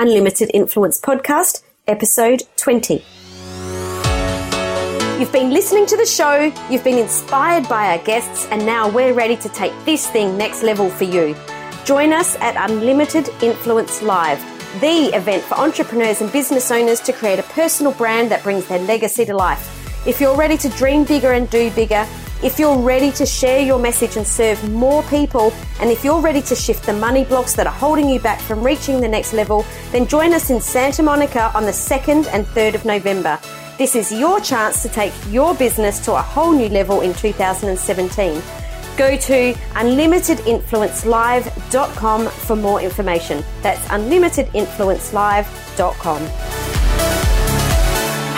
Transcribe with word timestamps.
Unlimited 0.00 0.48
Influence 0.54 1.00
Podcast, 1.00 1.64
episode 1.88 2.44
20. 2.56 3.04
You've 5.18 5.32
been 5.32 5.50
listening 5.50 5.86
to 5.86 5.96
the 5.96 6.06
show, 6.06 6.52
you've 6.70 6.84
been 6.84 6.98
inspired 6.98 7.68
by 7.68 7.88
our 7.88 8.04
guests, 8.04 8.46
and 8.52 8.64
now 8.64 8.88
we're 8.88 9.12
ready 9.12 9.36
to 9.38 9.48
take 9.48 9.72
this 9.84 10.08
thing 10.08 10.38
next 10.38 10.62
level 10.62 10.88
for 10.88 11.02
you. 11.02 11.34
Join 11.84 12.12
us 12.12 12.36
at 12.36 12.70
Unlimited 12.70 13.28
Influence 13.42 14.00
Live, 14.00 14.38
the 14.80 15.10
event 15.16 15.42
for 15.42 15.58
entrepreneurs 15.58 16.20
and 16.20 16.30
business 16.30 16.70
owners 16.70 17.00
to 17.00 17.12
create 17.12 17.40
a 17.40 17.42
personal 17.54 17.90
brand 17.90 18.30
that 18.30 18.44
brings 18.44 18.68
their 18.68 18.78
legacy 18.78 19.24
to 19.24 19.34
life. 19.34 20.06
If 20.06 20.20
you're 20.20 20.36
ready 20.36 20.56
to 20.58 20.68
dream 20.68 21.02
bigger 21.02 21.32
and 21.32 21.50
do 21.50 21.72
bigger, 21.72 22.06
if 22.42 22.58
you're 22.58 22.78
ready 22.78 23.12
to 23.12 23.24
share 23.26 23.60
your 23.60 23.78
message 23.78 24.16
and 24.16 24.26
serve 24.26 24.68
more 24.70 25.02
people, 25.04 25.52
and 25.80 25.90
if 25.90 26.04
you're 26.04 26.20
ready 26.20 26.42
to 26.42 26.54
shift 26.54 26.84
the 26.86 26.92
money 26.92 27.24
blocks 27.24 27.54
that 27.54 27.66
are 27.66 27.72
holding 27.72 28.06
you 28.08 28.20
back 28.20 28.40
from 28.40 28.62
reaching 28.62 29.00
the 29.00 29.08
next 29.08 29.32
level, 29.32 29.66
then 29.90 30.06
join 30.06 30.32
us 30.32 30.50
in 30.50 30.60
Santa 30.60 31.02
Monica 31.02 31.50
on 31.54 31.64
the 31.64 31.72
2nd 31.72 32.28
and 32.32 32.46
3rd 32.46 32.74
of 32.74 32.84
November. 32.84 33.40
This 33.76 33.96
is 33.96 34.12
your 34.12 34.38
chance 34.40 34.82
to 34.82 34.88
take 34.88 35.12
your 35.28 35.52
business 35.54 35.98
to 36.04 36.14
a 36.14 36.22
whole 36.22 36.52
new 36.52 36.68
level 36.68 37.00
in 37.00 37.12
2017. 37.14 38.40
Go 38.96 39.16
to 39.16 39.52
unlimitedinfluencelive.com 39.52 42.26
for 42.26 42.56
more 42.56 42.80
information. 42.80 43.44
That's 43.62 43.86
unlimitedinfluencelive.com. 43.88 46.77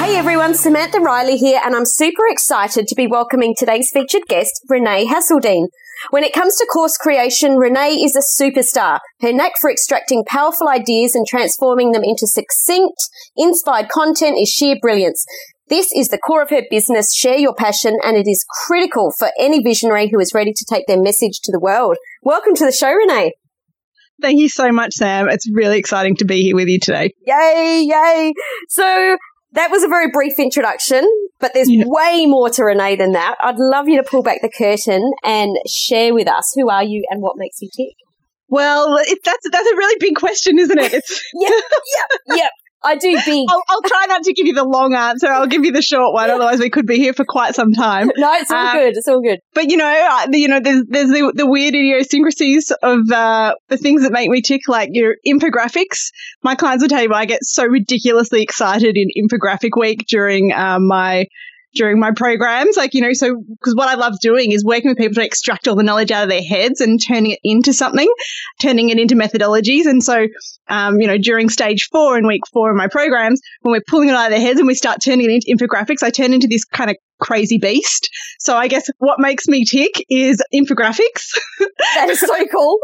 Hey 0.00 0.16
everyone, 0.16 0.54
Samantha 0.54 0.98
Riley 0.98 1.36
here, 1.36 1.60
and 1.62 1.76
I'm 1.76 1.84
super 1.84 2.22
excited 2.26 2.88
to 2.88 2.94
be 2.94 3.06
welcoming 3.06 3.54
today's 3.54 3.90
featured 3.92 4.22
guest, 4.28 4.50
Renee 4.66 5.06
Hasseldine. 5.06 5.66
When 6.08 6.24
it 6.24 6.32
comes 6.32 6.56
to 6.56 6.66
course 6.72 6.96
creation, 6.96 7.56
Renee 7.56 7.96
is 8.02 8.16
a 8.16 8.42
superstar. 8.42 9.00
Her 9.20 9.30
knack 9.30 9.52
for 9.60 9.70
extracting 9.70 10.24
powerful 10.26 10.68
ideas 10.68 11.14
and 11.14 11.26
transforming 11.26 11.92
them 11.92 12.02
into 12.02 12.26
succinct, 12.26 12.96
inspired 13.36 13.90
content 13.90 14.38
is 14.40 14.48
sheer 14.48 14.76
brilliance. 14.80 15.22
This 15.68 15.92
is 15.94 16.08
the 16.08 16.18
core 16.18 16.42
of 16.42 16.48
her 16.48 16.62
business, 16.70 17.14
Share 17.14 17.38
Your 17.38 17.54
Passion, 17.54 17.98
and 18.02 18.16
it 18.16 18.26
is 18.26 18.42
critical 18.66 19.12
for 19.18 19.28
any 19.38 19.62
visionary 19.62 20.08
who 20.08 20.18
is 20.18 20.32
ready 20.34 20.54
to 20.56 20.64
take 20.68 20.86
their 20.86 21.00
message 21.00 21.40
to 21.42 21.52
the 21.52 21.60
world. 21.60 21.98
Welcome 22.22 22.54
to 22.54 22.64
the 22.64 22.72
show, 22.72 22.90
Renee. 22.90 23.32
Thank 24.22 24.40
you 24.40 24.48
so 24.48 24.70
much, 24.72 24.92
Sam. 24.94 25.28
It's 25.28 25.46
really 25.52 25.78
exciting 25.78 26.16
to 26.16 26.24
be 26.24 26.42
here 26.42 26.54
with 26.54 26.68
you 26.68 26.78
today. 26.78 27.12
Yay, 27.26 27.86
yay. 27.86 28.32
So 28.68 29.16
that 29.52 29.70
was 29.70 29.82
a 29.82 29.88
very 29.88 30.10
brief 30.10 30.38
introduction, 30.38 31.06
but 31.40 31.52
there's 31.54 31.70
yeah. 31.70 31.84
way 31.86 32.26
more 32.26 32.50
to 32.50 32.64
Renee 32.64 32.96
than 32.96 33.12
that. 33.12 33.36
I'd 33.40 33.58
love 33.58 33.88
you 33.88 33.96
to 33.96 34.08
pull 34.08 34.22
back 34.22 34.38
the 34.42 34.50
curtain 34.50 35.10
and 35.24 35.56
share 35.68 36.14
with 36.14 36.28
us 36.28 36.52
who 36.54 36.70
are 36.70 36.84
you 36.84 37.04
and 37.10 37.20
what 37.20 37.36
makes 37.36 37.60
you 37.60 37.68
tick. 37.76 37.94
Well, 38.48 38.98
it, 38.98 39.18
that's 39.24 39.48
that's 39.50 39.68
a 39.68 39.76
really 39.76 39.96
big 40.00 40.16
question, 40.16 40.58
isn't 40.58 40.78
it? 40.78 40.92
It's 40.92 41.22
yep, 41.34 41.52
yep, 41.52 42.38
yep. 42.38 42.50
I 42.82 42.96
do 42.96 43.18
big. 43.26 43.46
I'll, 43.48 43.62
I'll, 43.68 43.82
try 43.82 44.06
not 44.06 44.22
to 44.22 44.32
give 44.32 44.46
you 44.46 44.54
the 44.54 44.64
long 44.64 44.94
answer. 44.94 45.26
I'll 45.26 45.46
give 45.46 45.64
you 45.64 45.72
the 45.72 45.82
short 45.82 46.14
one. 46.14 46.30
Otherwise, 46.30 46.60
we 46.60 46.70
could 46.70 46.86
be 46.86 46.96
here 46.96 47.12
for 47.12 47.24
quite 47.24 47.54
some 47.54 47.72
time. 47.72 48.10
no, 48.16 48.32
it's 48.34 48.50
all 48.50 48.68
um, 48.68 48.74
good. 48.74 48.96
It's 48.96 49.08
all 49.08 49.20
good. 49.20 49.40
But 49.52 49.70
you 49.70 49.76
know, 49.76 50.24
you 50.32 50.48
know, 50.48 50.60
there's 50.60 50.84
there's 50.88 51.10
the, 51.10 51.32
the 51.34 51.46
weird 51.46 51.74
idiosyncrasies 51.74 52.72
of 52.82 53.10
uh, 53.10 53.54
the 53.68 53.76
things 53.76 54.02
that 54.02 54.12
make 54.12 54.30
me 54.30 54.40
tick, 54.40 54.62
like 54.68 54.90
your 54.92 55.16
infographics. 55.26 56.10
My 56.42 56.54
clients 56.54 56.82
will 56.82 56.88
tell 56.88 57.02
you 57.02 57.12
I 57.12 57.26
get 57.26 57.44
so 57.44 57.66
ridiculously 57.66 58.42
excited 58.42 58.96
in 58.96 59.08
infographic 59.16 59.78
week 59.78 60.06
during 60.08 60.52
uh, 60.52 60.78
my 60.80 61.26
during 61.74 62.00
my 62.00 62.12
programs. 62.12 62.76
Like, 62.76 62.94
you 62.94 63.00
know, 63.00 63.12
so 63.12 63.36
because 63.48 63.74
what 63.74 63.88
I 63.88 63.94
love 63.94 64.14
doing 64.20 64.52
is 64.52 64.64
working 64.64 64.90
with 64.90 64.98
people 64.98 65.14
to 65.14 65.24
extract 65.24 65.68
all 65.68 65.76
the 65.76 65.82
knowledge 65.82 66.10
out 66.10 66.24
of 66.24 66.28
their 66.28 66.42
heads 66.42 66.80
and 66.80 67.02
turning 67.02 67.32
it 67.32 67.40
into 67.42 67.72
something, 67.72 68.08
turning 68.60 68.90
it 68.90 68.98
into 68.98 69.14
methodologies. 69.14 69.86
And 69.86 70.02
so, 70.02 70.26
um, 70.68 71.00
you 71.00 71.06
know, 71.06 71.18
during 71.18 71.48
stage 71.48 71.88
four 71.90 72.16
and 72.16 72.26
week 72.26 72.42
four 72.52 72.70
of 72.70 72.76
my 72.76 72.88
programs, 72.88 73.40
when 73.62 73.72
we're 73.72 73.84
pulling 73.86 74.08
it 74.08 74.14
out 74.14 74.26
of 74.26 74.36
their 74.36 74.46
heads 74.46 74.58
and 74.58 74.66
we 74.66 74.74
start 74.74 74.98
turning 75.02 75.30
it 75.30 75.44
into 75.44 75.54
infographics, 75.54 76.02
I 76.02 76.10
turn 76.10 76.32
into 76.32 76.48
this 76.48 76.64
kind 76.64 76.90
of 76.90 76.96
crazy 77.20 77.58
beast. 77.58 78.10
So 78.38 78.56
I 78.56 78.68
guess 78.68 78.88
what 78.98 79.20
makes 79.20 79.46
me 79.46 79.64
tick 79.64 80.04
is 80.08 80.42
infographics. 80.54 81.38
That 81.94 82.10
is 82.10 82.20
so 82.20 82.46
cool. 82.52 82.78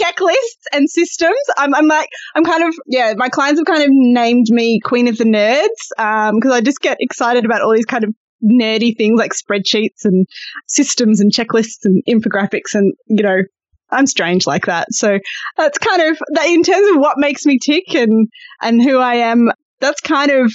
checklists 0.00 0.64
and 0.72 0.90
systems. 0.90 1.38
I'm, 1.56 1.74
I'm 1.74 1.86
like, 1.86 2.08
I'm 2.34 2.44
kind 2.44 2.64
of, 2.64 2.74
yeah, 2.86 3.14
my 3.16 3.28
clients 3.28 3.60
have 3.60 3.66
kind 3.66 3.82
of 3.82 3.88
named 3.90 4.46
me 4.50 4.80
Queen 4.80 5.08
of 5.08 5.18
the 5.18 5.24
Nerds 5.24 5.68
because 5.96 6.50
um, 6.50 6.52
I 6.52 6.60
just 6.60 6.80
get 6.80 6.98
excited 7.00 7.44
about 7.44 7.62
all 7.62 7.72
these 7.72 7.86
kind 7.86 8.04
of 8.04 8.14
nerdy 8.42 8.96
things 8.96 9.18
like 9.18 9.32
spreadsheets 9.32 10.04
and 10.04 10.26
systems 10.66 11.20
and 11.20 11.32
checklists 11.32 11.84
and 11.84 12.02
infographics 12.08 12.74
and, 12.74 12.92
you 13.06 13.22
know, 13.22 13.42
I'm 13.90 14.06
strange 14.06 14.46
like 14.46 14.66
that. 14.66 14.92
So 14.92 15.18
that's 15.56 15.78
kind 15.78 16.02
of 16.02 16.18
that 16.34 16.46
in 16.46 16.62
terms 16.62 16.88
of 16.90 16.96
what 16.98 17.18
makes 17.18 17.46
me 17.46 17.58
tick 17.58 17.94
and 17.94 18.28
and 18.60 18.82
who 18.82 18.98
I 18.98 19.14
am. 19.14 19.50
That's 19.80 20.00
kind 20.00 20.30
of 20.30 20.52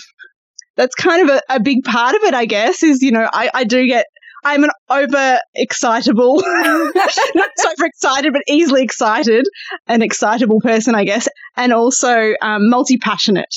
that's 0.76 0.96
kind 0.96 1.30
of 1.30 1.36
a, 1.36 1.56
a 1.56 1.60
big 1.60 1.84
part 1.84 2.16
of 2.16 2.24
it, 2.24 2.34
I 2.34 2.46
guess. 2.46 2.84
Is 2.84 3.02
you 3.02 3.12
know 3.12 3.28
I, 3.32 3.50
I 3.54 3.64
do 3.64 3.86
get 3.86 4.06
I'm 4.44 4.64
an 4.64 4.72
over 4.90 5.40
excitable, 5.56 6.42
not 6.46 7.50
super 7.58 7.86
excited, 7.86 8.34
but 8.34 8.42
easily 8.48 8.84
excited, 8.84 9.46
an 9.88 10.02
excitable 10.02 10.60
person, 10.60 10.96
I 10.96 11.06
guess, 11.06 11.28
and 11.56 11.72
also 11.72 12.34
um, 12.42 12.70
multi 12.70 12.98
passionate. 12.98 13.56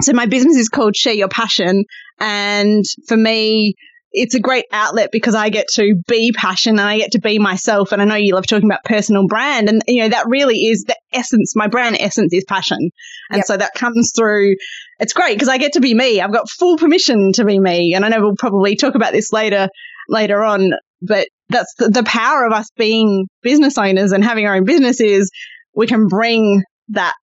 So 0.00 0.12
my 0.14 0.26
business 0.26 0.56
is 0.56 0.68
called 0.68 0.96
Share 0.96 1.12
Your 1.12 1.28
Passion, 1.28 1.84
and 2.18 2.84
for 3.06 3.16
me, 3.16 3.74
it's 4.12 4.34
a 4.34 4.40
great 4.40 4.66
outlet 4.72 5.10
because 5.10 5.34
I 5.34 5.48
get 5.48 5.66
to 5.74 5.94
be 6.06 6.32
passion 6.32 6.72
and 6.78 6.88
I 6.88 6.98
get 6.98 7.12
to 7.12 7.20
be 7.20 7.38
myself. 7.38 7.92
And 7.92 8.02
I 8.02 8.04
know 8.04 8.14
you 8.14 8.34
love 8.34 8.46
talking 8.46 8.68
about 8.68 8.84
personal 8.84 9.26
brand, 9.26 9.68
and 9.68 9.82
you 9.86 10.02
know 10.02 10.08
that 10.10 10.26
really 10.28 10.64
is 10.64 10.84
the 10.84 10.96
essence. 11.12 11.54
My 11.56 11.68
brand 11.68 11.96
essence 11.98 12.32
is 12.32 12.44
passion, 12.44 12.90
and 13.30 13.38
yep. 13.38 13.46
so 13.46 13.56
that 13.56 13.74
comes 13.74 14.12
through. 14.16 14.54
It's 15.02 15.14
great 15.14 15.34
because 15.34 15.48
I 15.48 15.58
get 15.58 15.72
to 15.72 15.80
be 15.80 15.94
me. 15.94 16.20
I've 16.20 16.32
got 16.32 16.48
full 16.48 16.78
permission 16.78 17.32
to 17.32 17.44
be 17.44 17.58
me, 17.58 17.92
and 17.92 18.04
I 18.04 18.08
know 18.08 18.20
we'll 18.20 18.36
probably 18.36 18.76
talk 18.76 18.94
about 18.94 19.12
this 19.12 19.32
later 19.32 19.68
later 20.08 20.44
on. 20.44 20.70
But 21.02 21.26
that's 21.48 21.74
the, 21.74 21.88
the 21.88 22.04
power 22.04 22.46
of 22.46 22.52
us 22.52 22.68
being 22.76 23.26
business 23.42 23.76
owners 23.76 24.12
and 24.12 24.22
having 24.22 24.46
our 24.46 24.54
own 24.54 24.64
businesses. 24.64 25.28
we 25.74 25.88
can 25.88 26.06
bring 26.06 26.62
that 26.90 27.14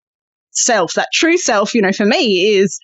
self, 0.52 0.94
that 0.96 1.08
true 1.14 1.38
self, 1.38 1.74
you 1.74 1.82
know, 1.82 1.94
for 1.94 2.06
me 2.06 2.58
is 2.58 2.80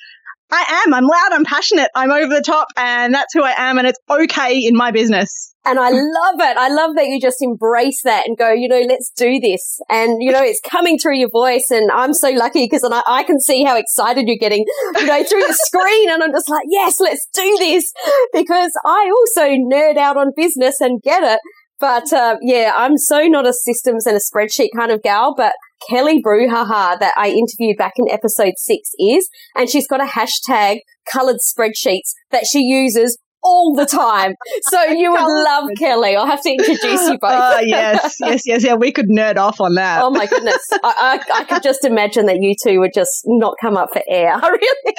I 0.52 0.84
am. 0.86 0.94
I'm 0.94 1.06
loud. 1.06 1.32
I'm 1.32 1.46
passionate. 1.46 1.90
I'm 1.96 2.12
over 2.12 2.34
the 2.34 2.44
top, 2.46 2.68
and 2.78 3.14
that's 3.14 3.34
who 3.34 3.44
I 3.44 3.54
am. 3.58 3.78
And 3.78 3.88
it's 3.88 4.00
okay 4.10 4.60
in 4.60 4.76
my 4.76 4.92
business. 4.92 5.56
And 5.68 5.80
I 5.80 5.90
love 5.90 6.40
it. 6.40 6.58
I 6.58 6.70
love 6.70 6.96
that 6.96 7.08
you 7.08 7.20
just 7.20 7.38
embrace 7.42 8.04
that 8.04 8.28
and 8.28 8.38
go, 8.38 8.52
you 8.52 8.68
know, 8.68 8.82
let's 8.88 9.12
do 9.18 9.40
this. 9.40 9.80
And, 9.90 10.22
you 10.22 10.32
know, 10.32 10.44
it's 10.44 10.62
coming 10.62 11.00
through 11.00 11.18
your 11.18 11.32
voice. 11.32 11.66
And 11.72 11.90
I'm 11.92 12.14
so 12.14 12.30
lucky 12.30 12.66
because 12.66 12.88
I, 12.90 13.02
I 13.08 13.24
can 13.24 13.40
see 13.40 13.64
how 13.64 13.76
excited 13.76 14.26
you're 14.28 14.38
getting, 14.38 14.64
you 14.96 15.08
know, 15.08 15.24
through 15.24 15.42
the 15.42 15.54
screen. 15.66 16.12
And 16.12 16.22
I'm 16.22 16.32
just 16.32 16.50
like, 16.50 16.66
yes, 16.70 17.00
let's 17.00 17.28
do 17.34 17.58
this 17.60 17.92
because 18.32 18.72
I 18.86 19.12
also 19.12 19.48
nerd 19.50 19.98
out 19.98 20.18
on 20.18 20.34
business 20.36 20.80
and 20.80 21.02
get 21.02 21.24
it. 21.24 21.40
But 21.86 22.12
uh, 22.14 22.38
yeah, 22.42 22.74
I'm 22.76 22.98
so 22.98 23.28
not 23.28 23.46
a 23.46 23.54
systems 23.54 24.08
and 24.08 24.18
a 24.18 24.20
spreadsheet 24.20 24.70
kind 24.76 24.92
of 24.92 25.04
gal, 25.04 25.36
but 25.38 25.54
Kelly 25.88 26.20
Bruhaha 26.20 26.98
that 27.00 27.14
I 27.16 27.28
interviewed 27.28 27.78
back 27.78 27.94
in 27.98 28.10
episode 28.10 28.54
six 28.58 28.90
is, 28.98 29.30
and 29.56 29.70
she's 29.70 29.88
got 29.88 30.02
a 30.02 30.06
hashtag 30.06 30.80
colored 31.08 31.36
spreadsheets 31.36 32.14
that 32.32 32.46
she 32.52 32.62
uses 32.62 33.20
all 33.46 33.76
the 33.76 33.86
time. 33.86 34.34
So 34.64 34.84
you 34.86 35.12
would 35.12 35.22
love 35.22 35.70
Kelly. 35.78 36.16
I'll 36.16 36.26
have 36.26 36.42
to 36.42 36.50
introduce 36.50 37.08
you 37.08 37.18
both. 37.22 37.32
Oh, 37.32 37.60
yes, 37.60 38.18
yes, 38.20 38.42
yes, 38.46 38.64
yeah. 38.66 38.74
We 38.74 38.92
could 38.92 39.08
nerd 39.08 39.38
off 39.38 39.62
on 39.62 39.76
that. 39.76 40.02
Oh 40.02 40.10
my 40.10 40.26
goodness. 40.26 40.62
I, 40.84 41.20
I, 41.32 41.42
I 41.42 41.44
could 41.46 41.64
just 41.64 41.86
imagine 41.86 42.26
that 42.26 42.42
you 42.42 42.56
two 42.62 42.80
would 42.80 42.92
just 42.94 43.22
not 43.26 43.54
come 43.62 43.78
up 43.78 43.90
for 43.94 44.02
air. 44.10 44.38
really? 44.42 44.96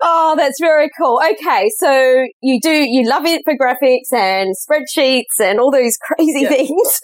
oh, 0.00 0.34
that's 0.36 0.58
very 0.58 0.88
cool. 0.98 1.20
Okay. 1.32 1.68
So 1.76 2.24
you 2.42 2.58
do, 2.60 2.72
you 2.72 3.08
love 3.08 3.24
infographics 3.24 4.12
and 4.12 4.54
spreadsheets 4.56 5.40
and 5.40 5.60
all 5.60 5.70
those 5.70 5.96
crazy 5.98 6.40
yeah. 6.40 6.48
things. 6.48 7.00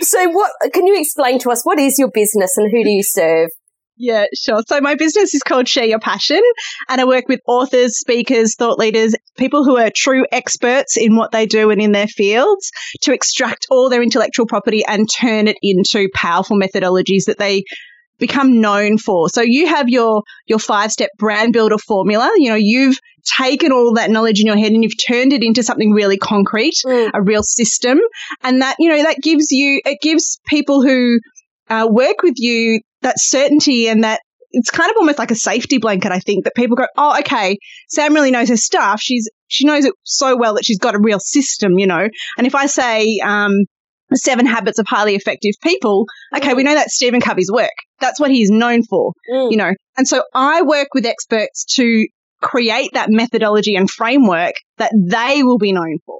so 0.00 0.28
what, 0.30 0.50
can 0.74 0.86
you 0.86 0.98
explain 1.00 1.38
to 1.40 1.50
us 1.50 1.64
what 1.64 1.78
is 1.78 1.98
your 1.98 2.10
business 2.12 2.50
and 2.56 2.70
who 2.72 2.82
do 2.82 2.90
you 2.90 3.02
serve? 3.04 3.50
Yeah, 3.96 4.24
sure. 4.34 4.62
So 4.66 4.80
my 4.80 4.94
business 4.94 5.34
is 5.34 5.42
called 5.42 5.68
Share 5.68 5.84
Your 5.84 5.98
Passion, 5.98 6.40
and 6.88 7.00
I 7.00 7.04
work 7.04 7.28
with 7.28 7.40
authors, 7.46 7.98
speakers, 7.98 8.56
thought 8.56 8.78
leaders, 8.78 9.14
people 9.36 9.64
who 9.64 9.76
are 9.76 9.90
true 9.94 10.24
experts 10.32 10.96
in 10.96 11.14
what 11.14 11.30
they 11.30 11.46
do 11.46 11.70
and 11.70 11.80
in 11.80 11.92
their 11.92 12.06
fields 12.06 12.70
to 13.02 13.12
extract 13.12 13.66
all 13.70 13.90
their 13.90 14.02
intellectual 14.02 14.46
property 14.46 14.82
and 14.86 15.08
turn 15.08 15.46
it 15.46 15.56
into 15.62 16.08
powerful 16.14 16.56
methodologies 16.58 17.24
that 17.26 17.38
they 17.38 17.64
become 18.18 18.60
known 18.60 18.98
for. 18.98 19.28
So 19.28 19.42
you 19.42 19.66
have 19.66 19.88
your 19.88 20.22
your 20.46 20.58
five-step 20.58 21.10
brand 21.18 21.52
builder 21.52 21.78
formula. 21.78 22.30
You 22.36 22.50
know, 22.50 22.58
you've 22.58 22.98
taken 23.36 23.72
all 23.72 23.94
that 23.94 24.10
knowledge 24.10 24.40
in 24.40 24.46
your 24.46 24.56
head 24.56 24.72
and 24.72 24.82
you've 24.82 25.04
turned 25.06 25.32
it 25.32 25.42
into 25.42 25.62
something 25.62 25.92
really 25.92 26.16
concrete, 26.16 26.74
mm. 26.86 27.10
a 27.12 27.22
real 27.22 27.42
system, 27.42 27.98
and 28.42 28.62
that, 28.62 28.76
you 28.78 28.88
know, 28.88 29.02
that 29.02 29.18
gives 29.22 29.50
you 29.50 29.80
it 29.84 29.98
gives 30.00 30.40
people 30.46 30.82
who 30.82 31.18
uh, 31.68 31.86
work 31.90 32.22
with 32.22 32.34
you 32.38 32.80
that 33.02 33.16
certainty 33.18 33.88
and 33.88 34.02
that 34.04 34.20
it's 34.50 34.70
kind 34.70 34.90
of 34.90 34.96
almost 34.98 35.18
like 35.18 35.30
a 35.30 35.34
safety 35.36 35.78
blanket. 35.78 36.12
I 36.12 36.18
think 36.18 36.44
that 36.44 36.54
people 36.54 36.76
go, 36.76 36.86
oh, 36.96 37.18
okay, 37.20 37.56
Sam 37.88 38.14
really 38.14 38.30
knows 38.30 38.48
her 38.48 38.56
stuff. 38.56 39.00
She's 39.00 39.28
she 39.48 39.64
knows 39.66 39.84
it 39.84 39.94
so 40.02 40.36
well 40.36 40.54
that 40.54 40.64
she's 40.64 40.78
got 40.78 40.94
a 40.94 40.98
real 41.00 41.20
system, 41.20 41.78
you 41.78 41.86
know. 41.86 42.08
And 42.38 42.46
if 42.46 42.54
I 42.54 42.66
say, 42.66 43.18
um, 43.24 43.52
Seven 44.14 44.44
Habits 44.44 44.78
of 44.78 44.84
Highly 44.86 45.14
Effective 45.14 45.54
People. 45.62 46.04
Okay, 46.36 46.52
we 46.52 46.62
know 46.64 46.74
that's 46.74 46.94
Stephen 46.94 47.20
Covey's 47.22 47.50
work. 47.50 47.72
That's 47.98 48.20
what 48.20 48.30
he's 48.30 48.50
known 48.50 48.82
for, 48.82 49.12
Mm. 49.32 49.50
you 49.50 49.56
know. 49.56 49.72
And 49.96 50.06
so 50.06 50.22
I 50.34 50.60
work 50.60 50.88
with 50.92 51.06
experts 51.06 51.64
to 51.76 52.06
create 52.42 52.90
that 52.92 53.08
methodology 53.08 53.74
and 53.74 53.90
framework 53.90 54.54
that 54.78 54.92
they 54.94 55.42
will 55.42 55.56
be 55.58 55.72
known 55.72 55.96
for. 56.04 56.18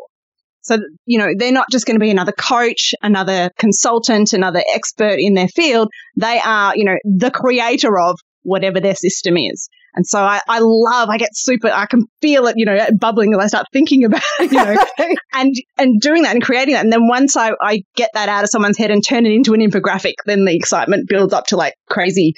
So, 0.62 0.79
you 1.06 1.19
know, 1.19 1.29
they're 1.37 1.53
not 1.53 1.67
just 1.70 1.87
going 1.87 1.97
to 1.97 2.00
be 2.00 2.11
another 2.11 2.32
coach, 2.32 2.94
another 3.03 3.50
consultant, 3.59 4.32
another 4.32 4.62
expert 4.75 5.17
in 5.19 5.35
their 5.35 5.49
field. 5.49 5.88
They 6.17 6.41
are, 6.44 6.73
you 6.76 6.85
know, 6.85 6.97
the 7.05 7.31
creator 7.31 7.99
of 7.99 8.19
whatever 8.43 8.81
their 8.81 8.94
system 8.94 9.37
is. 9.37 9.69
And 9.94 10.06
so 10.06 10.20
I, 10.23 10.41
I 10.49 10.61
love, 10.62 11.11
I 11.11 11.19
get 11.19 11.31
super, 11.35 11.69
I 11.69 11.87
can 11.87 12.05
feel 12.23 12.47
it, 12.47 12.55
you 12.56 12.64
know, 12.64 12.79
bubbling 12.99 13.35
as 13.35 13.41
I 13.41 13.47
start 13.47 13.67
thinking 13.73 14.05
about, 14.05 14.23
it, 14.41 14.50
you 14.50 14.56
know, 14.56 14.76
and, 15.35 15.55
and 15.76 16.00
doing 16.00 16.23
that 16.23 16.35
and 16.35 16.43
creating 16.43 16.75
that. 16.75 16.85
And 16.85 16.93
then 16.93 17.06
once 17.06 17.37
I, 17.37 17.53
I 17.61 17.82
get 17.94 18.11
that 18.14 18.29
out 18.29 18.43
of 18.43 18.50
someone's 18.50 18.79
head 18.79 18.91
and 18.91 19.06
turn 19.06 19.26
it 19.26 19.32
into 19.32 19.53
an 19.53 19.61
infographic, 19.61 20.14
then 20.25 20.47
the 20.47 20.56
excitement 20.56 21.09
builds 21.09 21.35
up 21.35 21.47
to 21.49 21.56
like 21.56 21.75
crazy 21.91 22.32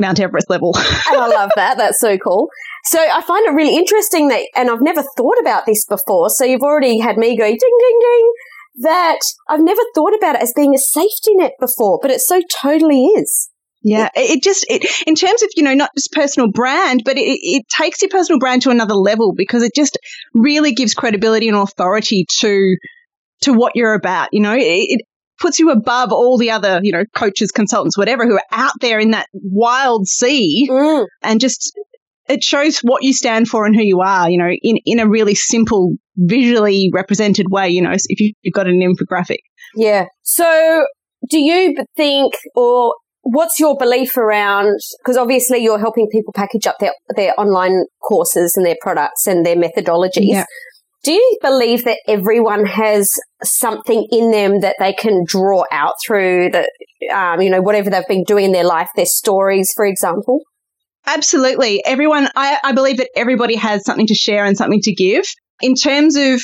Mount 0.00 0.18
Everest 0.18 0.50
level. 0.50 0.72
and 0.76 1.16
I 1.16 1.28
love 1.28 1.50
that. 1.54 1.78
That's 1.78 2.00
so 2.00 2.18
cool. 2.18 2.48
So 2.84 2.98
I 2.98 3.20
find 3.22 3.46
it 3.46 3.50
really 3.54 3.76
interesting 3.76 4.28
that, 4.28 4.42
and 4.54 4.70
I've 4.70 4.80
never 4.82 5.02
thought 5.16 5.38
about 5.40 5.66
this 5.66 5.84
before. 5.86 6.30
So 6.30 6.44
you've 6.44 6.62
already 6.62 6.98
had 6.98 7.16
me 7.16 7.36
go 7.36 7.44
ding, 7.44 7.58
ding, 7.58 7.98
ding. 8.00 8.32
That 8.82 9.18
I've 9.48 9.60
never 9.60 9.82
thought 9.94 10.14
about 10.14 10.36
it 10.36 10.42
as 10.42 10.52
being 10.54 10.74
a 10.74 10.78
safety 10.78 11.34
net 11.34 11.52
before, 11.60 11.98
but 12.00 12.10
it 12.10 12.20
so 12.20 12.40
totally 12.62 13.06
is. 13.06 13.50
Yeah, 13.82 14.08
it 14.14 14.42
just 14.42 14.64
it 14.68 14.84
in 15.06 15.14
terms 15.14 15.42
of 15.42 15.48
you 15.56 15.62
know 15.62 15.74
not 15.74 15.90
just 15.96 16.12
personal 16.12 16.50
brand, 16.50 17.02
but 17.04 17.18
it, 17.18 17.22
it 17.42 17.64
takes 17.68 18.00
your 18.00 18.10
personal 18.10 18.38
brand 18.38 18.62
to 18.62 18.70
another 18.70 18.94
level 18.94 19.34
because 19.34 19.62
it 19.62 19.74
just 19.74 19.98
really 20.34 20.72
gives 20.72 20.94
credibility 20.94 21.48
and 21.48 21.56
authority 21.56 22.26
to 22.38 22.76
to 23.42 23.52
what 23.52 23.72
you're 23.74 23.94
about. 23.94 24.28
You 24.32 24.40
know, 24.40 24.54
it, 24.54 24.62
it 24.62 25.00
puts 25.40 25.58
you 25.58 25.70
above 25.70 26.12
all 26.12 26.38
the 26.38 26.50
other 26.52 26.80
you 26.82 26.92
know 26.92 27.04
coaches, 27.14 27.50
consultants, 27.50 27.98
whatever 27.98 28.24
who 28.26 28.34
are 28.34 28.44
out 28.52 28.74
there 28.80 29.00
in 29.00 29.10
that 29.10 29.26
wild 29.32 30.06
sea, 30.06 30.68
Mm. 30.70 31.06
and 31.22 31.40
just 31.40 31.72
it 32.30 32.42
shows 32.42 32.78
what 32.80 33.02
you 33.02 33.12
stand 33.12 33.48
for 33.48 33.66
and 33.66 33.74
who 33.74 33.82
you 33.82 34.00
are. 34.00 34.30
You 34.30 34.38
know, 34.38 34.50
in 34.62 34.78
in 34.86 35.00
a 35.00 35.08
really 35.08 35.34
simple, 35.34 35.94
visually 36.16 36.90
represented 36.92 37.46
way. 37.50 37.68
You 37.68 37.82
know, 37.82 37.92
if 37.92 38.20
you, 38.20 38.32
you've 38.42 38.54
got 38.54 38.66
an 38.66 38.80
infographic. 38.80 39.40
Yeah. 39.74 40.06
So 40.22 40.86
do 41.28 41.38
you 41.38 41.76
think, 41.96 42.34
or 42.54 42.94
what's 43.22 43.60
your 43.60 43.76
belief 43.78 44.16
around, 44.16 44.78
because 45.02 45.16
obviously 45.16 45.58
you're 45.58 45.78
helping 45.78 46.08
people 46.10 46.32
package 46.34 46.66
up 46.66 46.76
their, 46.80 46.92
their 47.14 47.38
online 47.38 47.84
courses 48.02 48.54
and 48.56 48.64
their 48.64 48.76
products 48.80 49.26
and 49.26 49.44
their 49.44 49.56
methodologies. 49.56 50.32
Yeah. 50.32 50.44
Do 51.04 51.12
you 51.12 51.38
believe 51.40 51.84
that 51.84 51.98
everyone 52.08 52.66
has 52.66 53.10
something 53.42 54.06
in 54.10 54.30
them 54.30 54.60
that 54.60 54.76
they 54.78 54.92
can 54.92 55.24
draw 55.26 55.64
out 55.70 55.94
through 56.06 56.50
the, 56.50 56.68
um, 57.14 57.40
you 57.40 57.50
know, 57.50 57.62
whatever 57.62 57.90
they've 57.90 58.06
been 58.08 58.24
doing 58.24 58.46
in 58.46 58.52
their 58.52 58.64
life, 58.64 58.88
their 58.96 59.06
stories, 59.06 59.68
for 59.74 59.86
example? 59.86 60.40
Absolutely. 61.14 61.82
Everyone, 61.84 62.28
I, 62.36 62.58
I 62.62 62.72
believe 62.72 62.98
that 62.98 63.10
everybody 63.16 63.56
has 63.56 63.84
something 63.84 64.06
to 64.06 64.14
share 64.14 64.44
and 64.44 64.56
something 64.56 64.80
to 64.82 64.94
give. 64.94 65.24
In 65.60 65.74
terms 65.74 66.16
of 66.16 66.40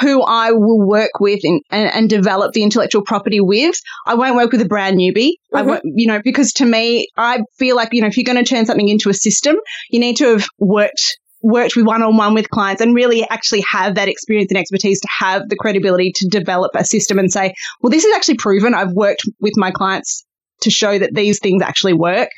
who 0.00 0.22
I 0.22 0.52
will 0.52 0.86
work 0.86 1.18
with 1.18 1.40
in, 1.42 1.60
and, 1.70 1.92
and 1.92 2.10
develop 2.10 2.52
the 2.52 2.62
intellectual 2.62 3.02
property 3.02 3.40
with, 3.40 3.74
I 4.06 4.14
won't 4.14 4.36
work 4.36 4.52
with 4.52 4.60
a 4.60 4.66
brand 4.66 4.98
newbie. 4.98 5.32
I 5.52 5.62
Mhm. 5.62 5.66
won't, 5.66 5.82
you 5.84 6.06
know, 6.06 6.20
because 6.22 6.52
to 6.54 6.64
me, 6.64 7.08
I 7.16 7.40
feel 7.58 7.74
like, 7.74 7.88
you 7.92 8.00
know, 8.00 8.06
if 8.06 8.16
you're 8.16 8.24
going 8.24 8.42
to 8.42 8.48
turn 8.48 8.66
something 8.66 8.88
into 8.88 9.10
a 9.10 9.14
system, 9.14 9.56
you 9.90 9.98
need 9.98 10.16
to 10.18 10.26
have 10.32 10.46
worked 10.58 11.18
worked 11.40 11.76
with 11.76 11.86
one 11.86 12.02
on 12.02 12.16
one 12.16 12.34
with 12.34 12.50
clients 12.50 12.82
and 12.82 12.96
really 12.96 13.24
actually 13.30 13.62
have 13.70 13.94
that 13.94 14.08
experience 14.08 14.50
and 14.50 14.58
expertise 14.58 15.00
to 15.00 15.08
have 15.20 15.48
the 15.48 15.54
credibility 15.54 16.10
to 16.12 16.26
develop 16.28 16.72
a 16.74 16.84
system 16.84 17.16
and 17.16 17.30
say, 17.32 17.54
well, 17.80 17.90
this 17.90 18.04
is 18.04 18.12
actually 18.16 18.36
proven. 18.36 18.74
I've 18.74 18.90
worked 18.90 19.22
with 19.40 19.52
my 19.56 19.70
clients 19.70 20.24
to 20.62 20.70
show 20.70 20.98
that 20.98 21.14
these 21.14 21.38
things 21.38 21.62
actually 21.62 21.92
work. 21.92 22.28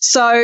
So 0.00 0.42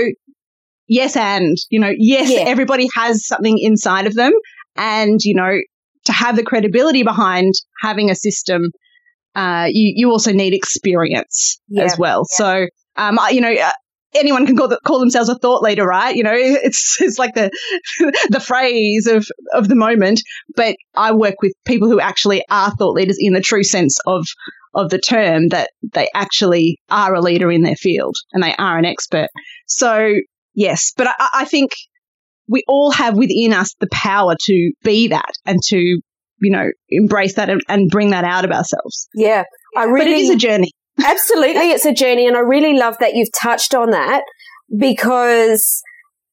yes, 0.93 1.17
and, 1.17 1.57
you 1.71 1.81
know, 1.81 1.93
yes, 1.97 2.31
Yeah. 2.31 2.41
everybody 2.47 2.89
has 2.95 3.27
something 3.27 3.59
inside 3.59 4.07
of 4.07 4.15
them. 4.15 4.33
And, 4.77 5.21
you 5.23 5.35
know, 5.35 5.59
to 6.07 6.13
have 6.13 6.37
the 6.37 6.43
credibility 6.43 7.03
behind 7.03 7.53
having 7.81 8.11
a 8.11 8.15
system, 8.15 8.63
uh, 9.35 9.67
you, 9.71 9.93
you 9.97 10.11
also 10.11 10.33
need 10.33 10.55
experience 10.55 11.61
Yeah. 11.69 11.85
as 11.85 11.99
well. 11.99 12.25
So, 12.25 12.67
um, 12.97 13.19
I- 13.19 13.31
you 13.31 13.41
know, 13.41 13.53
uh, 13.53 13.71
anyone 14.15 14.47
can 14.47 14.57
call, 14.57 14.69
the, 14.69 14.79
call 14.87 15.01
themselves 15.01 15.29
a 15.31 15.39
thought 15.39 15.63
leader, 15.63 15.87
right? 15.87 16.15
You 16.15 16.23
know, 16.23 16.35
it's, 16.67 17.01
it's 17.01 17.19
like 17.19 17.35
the, 17.35 17.51
the 18.31 18.41
phrase 18.41 19.07
of, 19.07 19.27
of 19.55 19.69
the 19.69 19.75
moment, 19.75 20.21
but 20.57 20.77
I 20.95 21.13
work 21.13 21.37
with 21.43 21.53
people 21.65 21.89
who 21.89 22.01
actually 22.01 22.45
are 22.51 22.71
thought 22.77 22.93
leaders 22.95 23.17
in 23.19 23.33
the 23.33 23.41
true 23.41 23.65
sense 23.65 23.99
of, 24.07 24.27
of 24.75 24.91
the 24.91 24.99
term 24.99 25.49
that 25.49 25.71
they 25.93 26.09
actually 26.15 26.79
are 26.91 27.15
a 27.15 27.21
leader 27.21 27.51
in 27.51 27.63
their 27.63 27.77
field 27.77 28.17
and 28.33 28.43
they 28.43 28.55
are 28.57 28.79
an 28.79 28.85
expert. 28.85 29.29
So 29.67 30.15
yes, 30.55 30.93
but 30.97 31.09
I, 31.09 31.29
I 31.35 31.45
think 31.45 31.73
we 32.49 32.63
all 32.69 32.91
have 32.91 33.17
within 33.17 33.53
us 33.53 33.75
the 33.81 33.89
power 33.93 34.35
to 34.39 34.73
be 34.83 35.09
that 35.09 35.33
and 35.47 35.59
to, 35.67 35.77
you 35.79 36.51
know, 36.51 36.69
embrace 36.89 37.35
that 37.35 37.49
and, 37.49 37.61
and 37.69 37.89
bring 37.89 38.11
that 38.11 38.25
out 38.25 38.45
of 38.45 38.51
ourselves. 38.51 39.09
Yeah. 39.15 39.45
I 39.77 39.85
really, 39.85 39.99
But 40.01 40.07
it 40.09 40.19
is 40.19 40.31
a 40.31 40.37
journey. 40.37 40.71
Absolutely, 41.05 41.71
it's 41.71 41.87
a 41.87 41.95
journey, 41.95 42.27
and 42.27 42.37
I 42.37 42.41
really 42.41 42.77
love 42.77 42.97
that 43.01 43.15
you've 43.15 43.33
touched 43.33 43.75
on 43.75 43.91
that 43.93 44.23
because 44.77 45.83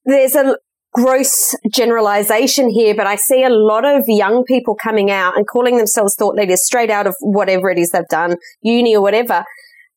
there's 0.04 0.36
a 0.36 0.58
gross 0.94 1.56
generalization 1.72 2.70
here, 2.70 2.94
but 2.96 3.08
I 3.08 3.16
see 3.16 3.44
a 3.44 3.50
lot 3.50 3.86
of 3.86 4.04
young 4.08 4.44
people 4.46 4.76
coming 4.76 5.12
out 5.12 5.38
and 5.38 5.48
calling 5.48 5.78
themselves 5.78 6.16
thought 6.18 6.36
leaders 6.36 6.66
straight 6.66 6.90
out 6.90 7.08
of 7.08 7.16
whatever 7.22 7.70
it 7.70 7.78
is 7.78 7.92
they've 7.92 8.08
done, 8.10 8.36
uni 8.62 8.96
or 8.96 9.02
whatever. 9.02 9.44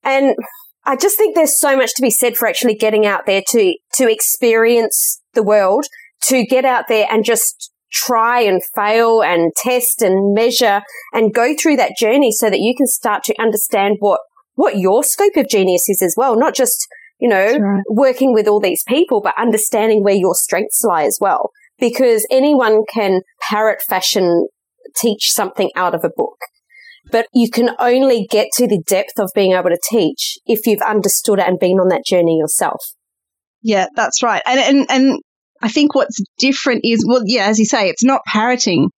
And 0.05 0.37
I 0.85 0.97
just 0.97 1.17
think 1.17 1.35
there's 1.35 1.59
so 1.59 1.77
much 1.77 1.95
to 1.95 2.03
be 2.03 2.11
said 2.11 2.37
for 2.37 2.49
actually 2.49 2.75
getting 2.75 3.07
out 3.07 3.27
there 3.27 3.43
to, 3.51 3.75
to 3.95 4.11
experience 4.11 5.23
the 5.35 5.43
world, 5.43 5.87
to 6.25 6.45
get 6.45 6.65
out 6.65 6.87
there 6.89 7.07
and 7.11 7.25
just 7.25 7.71
try 7.93 8.41
and 8.41 8.63
fail 8.75 9.23
and 9.23 9.53
test 9.57 10.03
and 10.03 10.35
measure 10.35 10.83
and 11.13 11.35
go 11.35 11.55
through 11.55 11.77
that 11.77 11.97
journey 11.97 12.33
so 12.33 12.49
that 12.49 12.61
you 12.61 12.75
can 12.77 12.87
start 12.87 13.23
to 13.25 13.41
understand 13.41 13.97
what 14.01 14.21
what 14.55 14.77
your 14.77 15.03
scope 15.03 15.37
of 15.37 15.49
genius 15.49 15.89
is 15.89 16.03
as 16.03 16.15
well, 16.17 16.39
not 16.39 16.55
just, 16.55 16.87
you 17.19 17.29
know, 17.29 17.57
right. 17.57 17.83
working 17.89 18.35
with 18.35 18.47
all 18.47 18.61
these 18.61 18.83
people, 18.87 19.21
but 19.23 19.35
understanding 19.39 20.05
where 20.05 20.15
your 20.15 20.35
strengths 20.35 20.85
lie 20.85 21.05
as 21.05 21.19
well. 21.21 21.51
Because 21.79 22.27
anyone 22.31 22.83
can 22.93 23.23
parrot 23.41 23.81
fashion 23.89 24.49
teach 24.95 25.33
something 25.33 25.71
out 25.75 25.95
of 25.95 26.05
a 26.05 26.11
book. 26.15 26.37
But 27.11 27.27
you 27.35 27.51
can 27.51 27.71
only 27.79 28.27
get 28.31 28.49
to 28.57 28.67
the 28.67 28.83
depth 28.87 29.19
of 29.19 29.31
being 29.35 29.53
able 29.53 29.71
to 29.71 29.79
teach 29.91 30.39
if 30.47 30.67
you've 30.67 30.83
understood 30.83 31.41
it 31.41 31.49
and 31.49 31.59
been 31.59 31.79
on 31.81 31.89
that 31.89 32.05
journey 32.07 32.39
yourself. 32.39 32.81
Yeah, 33.63 33.87
that's 33.95 34.23
right. 34.23 34.43
And, 34.47 34.61
and, 34.61 34.87
and 34.89 35.21
I 35.61 35.69
think 35.69 35.95
what's 35.95 36.21
different 36.39 36.83
is, 36.85 37.05
well, 37.07 37.23
yeah, 37.25 37.47
as 37.47 37.59
you 37.59 37.65
say, 37.65 37.89
it's 37.89 38.05
not 38.05 38.23
parroting. 38.27 38.89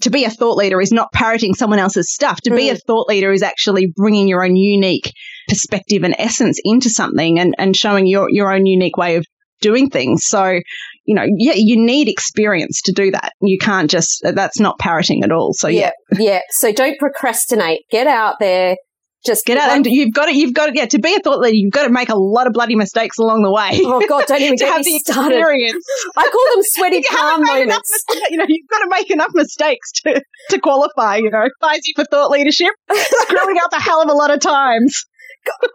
To 0.00 0.10
be 0.10 0.24
a 0.24 0.30
thought 0.30 0.56
leader 0.56 0.80
is 0.80 0.92
not 0.92 1.12
parroting 1.12 1.54
someone 1.54 1.78
else's 1.78 2.12
stuff. 2.12 2.40
To 2.42 2.50
be 2.50 2.68
Mm. 2.68 2.72
a 2.72 2.76
thought 2.76 3.08
leader 3.08 3.30
is 3.30 3.42
actually 3.42 3.92
bringing 3.94 4.26
your 4.26 4.42
own 4.42 4.56
unique 4.56 5.12
perspective 5.48 6.02
and 6.02 6.14
essence 6.18 6.58
into 6.64 6.88
something 6.88 7.38
and, 7.38 7.54
and 7.58 7.76
showing 7.76 8.06
your, 8.06 8.30
your 8.30 8.52
own 8.52 8.64
unique 8.64 8.96
way 8.96 9.16
of 9.16 9.26
doing 9.60 9.90
things. 9.90 10.24
So, 10.24 10.60
you 11.04 11.14
know, 11.14 11.24
yeah, 11.36 11.54
you 11.56 11.76
need 11.76 12.08
experience 12.08 12.80
to 12.84 12.92
do 12.92 13.10
that. 13.10 13.32
You 13.40 13.58
can't 13.58 13.90
just, 13.90 14.22
that's 14.22 14.60
not 14.60 14.78
parroting 14.78 15.24
at 15.24 15.32
all. 15.32 15.52
So, 15.52 15.68
yeah, 15.68 15.90
yeah. 16.18 16.40
So 16.50 16.72
don't 16.72 16.98
procrastinate. 16.98 17.80
Get 17.90 18.06
out 18.06 18.36
there. 18.40 18.76
Just 19.24 19.44
get 19.46 19.56
out 19.56 19.68
like- 19.68 19.76
and 19.76 19.86
you've 19.86 20.12
got 20.12 20.26
to, 20.26 20.34
you've 20.36 20.52
got 20.52 20.66
to, 20.66 20.72
yeah, 20.74 20.86
to 20.86 20.98
be 20.98 21.14
a 21.14 21.20
thought 21.20 21.38
leader, 21.38 21.54
you've 21.54 21.72
got 21.72 21.84
to 21.84 21.92
make 21.92 22.08
a 22.08 22.16
lot 22.16 22.48
of 22.48 22.52
bloody 22.52 22.74
mistakes 22.74 23.18
along 23.18 23.42
the 23.44 23.52
way. 23.52 23.70
Oh 23.84 24.04
God! 24.08 24.24
Don't 24.26 24.40
even 24.40 24.56
to 24.58 24.64
get 24.64 24.72
have 24.72 24.84
me 24.84 25.00
the 25.06 25.12
started. 25.12 25.38
experience. 25.38 25.84
I 26.16 26.22
call 26.28 26.54
them 26.56 26.64
sweaty 26.74 27.02
palm 27.08 27.44
haven't 27.44 27.62
enough 27.68 27.82
you 28.30 28.36
know, 28.36 28.44
you've 28.48 28.68
got 28.68 28.78
to 28.80 28.88
make 28.90 29.12
enough 29.12 29.30
mistakes 29.32 29.92
to, 30.04 30.20
to 30.50 30.58
qualify, 30.58 31.18
you 31.18 31.30
know. 31.30 31.44
Buys 31.60 31.82
you 31.86 31.92
for 31.94 32.04
thought 32.10 32.32
leadership, 32.32 32.70
screwing 32.92 33.58
up 33.62 33.72
a 33.72 33.80
hell 33.80 34.02
of 34.02 34.08
a 34.08 34.12
lot 34.12 34.32
of 34.32 34.40
times. 34.40 35.04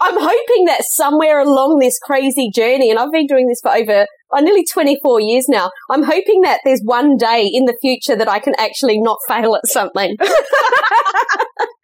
I'm 0.01 0.17
hoping 0.17 0.65
that 0.65 0.83
somewhere 0.83 1.39
along 1.39 1.79
this 1.79 1.99
crazy 1.99 2.49
journey, 2.53 2.89
and 2.89 2.99
I've 2.99 3.11
been 3.11 3.27
doing 3.27 3.47
this 3.47 3.59
for 3.61 3.75
over 3.75 4.05
uh, 4.35 4.41
nearly 4.41 4.65
24 4.65 5.21
years 5.21 5.45
now, 5.47 5.71
I'm 5.89 6.03
hoping 6.03 6.41
that 6.41 6.59
there's 6.65 6.81
one 6.83 7.17
day 7.17 7.49
in 7.51 7.65
the 7.65 7.77
future 7.81 8.15
that 8.15 8.29
I 8.29 8.39
can 8.39 8.53
actually 8.57 8.99
not 8.99 9.17
fail 9.27 9.55
at 9.55 9.65
something. 9.67 10.15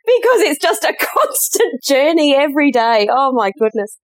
because 0.06 0.42
it's 0.42 0.60
just 0.60 0.84
a 0.84 0.94
constant 1.00 1.84
journey 1.84 2.36
every 2.36 2.72
day. 2.72 3.08
Oh 3.12 3.32
my 3.32 3.52
goodness. 3.60 3.98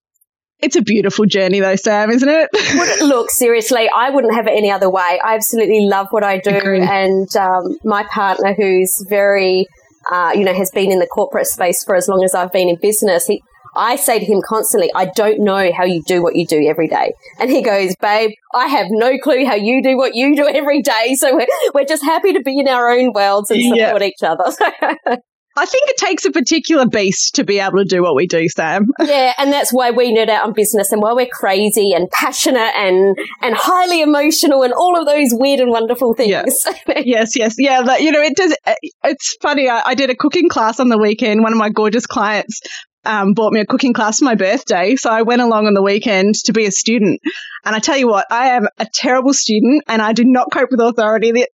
It's 0.61 0.75
a 0.75 0.81
beautiful 0.81 1.25
journey 1.25 1.61
though, 1.61 1.75
Sam, 1.75 2.09
isn't 2.11 2.27
it? 2.27 2.49
Would- 2.99 3.07
Look, 3.09 3.31
seriously, 3.31 3.89
I 3.93 4.09
wouldn't 4.09 4.33
have 4.33 4.47
it 4.47 4.51
any 4.51 4.71
other 4.71 4.89
way. 4.89 5.19
I 5.23 5.35
absolutely 5.35 5.85
love 5.85 6.07
what 6.11 6.23
I 6.23 6.39
do. 6.39 6.51
Agree. 6.51 6.81
And 6.81 7.27
um, 7.37 7.77
my 7.83 8.03
partner, 8.03 8.53
who's 8.53 8.91
very, 9.09 9.67
uh, 10.11 10.31
you 10.35 10.43
know, 10.43 10.53
has 10.53 10.69
been 10.71 10.91
in 10.91 10.99
the 10.99 11.07
corporate 11.07 11.47
space 11.47 11.83
for 11.85 11.95
as 11.95 12.09
long 12.09 12.23
as 12.25 12.35
I've 12.35 12.51
been 12.51 12.67
in 12.67 12.77
business, 12.81 13.27
he, 13.27 13.41
I 13.79 13.95
say 13.95 14.19
to 14.19 14.25
him 14.25 14.41
constantly, 14.45 14.91
I 14.93 15.05
don't 15.05 15.39
know 15.39 15.71
how 15.71 15.85
you 15.85 16.03
do 16.03 16.21
what 16.21 16.35
you 16.35 16.45
do 16.45 16.67
every 16.67 16.87
day. 16.87 17.13
And 17.39 17.49
he 17.49 17.61
goes, 17.63 17.95
babe, 18.01 18.31
I 18.53 18.67
have 18.67 18.87
no 18.89 19.17
clue 19.17 19.45
how 19.45 19.55
you 19.55 19.81
do 19.81 19.97
what 19.97 20.15
you 20.15 20.35
do 20.35 20.47
every 20.53 20.81
day. 20.81 21.15
So 21.15 21.33
we're, 21.35 21.47
we're 21.73 21.85
just 21.85 22.03
happy 22.03 22.33
to 22.33 22.41
be 22.41 22.59
in 22.59 22.67
our 22.67 22.89
own 22.91 23.13
worlds 23.13 23.49
and 23.49 23.61
Yeah. 23.61 23.87
support 23.87 24.03
each 24.03 24.21
other. 24.23 24.43
I 25.57 25.65
think 25.65 25.89
it 25.89 25.97
takes 25.97 26.23
a 26.23 26.31
particular 26.31 26.85
beast 26.85 27.35
to 27.35 27.43
be 27.43 27.59
able 27.59 27.79
to 27.79 27.83
do 27.83 28.01
what 28.01 28.15
we 28.15 28.27
do, 28.27 28.47
Sam. 28.47 28.85
Yeah, 29.03 29.33
and 29.37 29.51
that's 29.51 29.73
why 29.73 29.91
we 29.91 30.15
nerd 30.15 30.29
out 30.29 30.45
on 30.45 30.53
business 30.53 30.91
and 30.93 31.01
why 31.01 31.11
we're 31.11 31.27
crazy 31.29 31.91
and 31.91 32.09
passionate 32.11 32.71
and 32.77 33.17
and 33.41 33.55
highly 33.57 34.01
emotional 34.01 34.61
and 34.63 34.71
all 34.73 34.97
of 34.97 35.05
those 35.05 35.29
weird 35.33 35.59
and 35.59 35.71
wonderful 35.71 36.13
things. 36.13 36.29
Yes, 36.29 36.65
yes, 37.05 37.35
yes. 37.35 37.55
Yeah, 37.57 37.81
but, 37.83 38.01
you 38.01 38.11
know, 38.11 38.21
it 38.21 38.37
does. 38.37 38.55
Uh, 38.65 38.75
it's 39.03 39.35
funny. 39.41 39.67
I, 39.67 39.81
I 39.87 39.95
did 39.95 40.09
a 40.09 40.15
cooking 40.15 40.47
class 40.47 40.79
on 40.79 40.87
the 40.87 40.97
weekend. 40.97 41.41
One 41.43 41.51
of 41.51 41.57
my 41.57 41.69
gorgeous 41.69 42.05
clients 42.05 42.61
um, 43.05 43.33
bought 43.33 43.53
me 43.53 43.59
a 43.59 43.65
cooking 43.65 43.93
class 43.93 44.19
for 44.19 44.25
my 44.25 44.35
birthday. 44.35 44.95
So 44.95 45.09
I 45.09 45.21
went 45.21 45.41
along 45.41 45.67
on 45.67 45.73
the 45.73 45.81
weekend 45.81 46.35
to 46.45 46.53
be 46.53 46.65
a 46.65 46.71
student. 46.71 47.21
And 47.65 47.75
I 47.75 47.79
tell 47.79 47.97
you 47.97 48.07
what, 48.07 48.25
I 48.29 48.49
am 48.49 48.67
a 48.77 48.87
terrible 48.93 49.33
student 49.33 49.83
and 49.87 50.01
I 50.01 50.13
did 50.13 50.27
not 50.27 50.51
cope 50.51 50.71
with 50.71 50.79
authority. 50.79 51.31
The, 51.31 51.47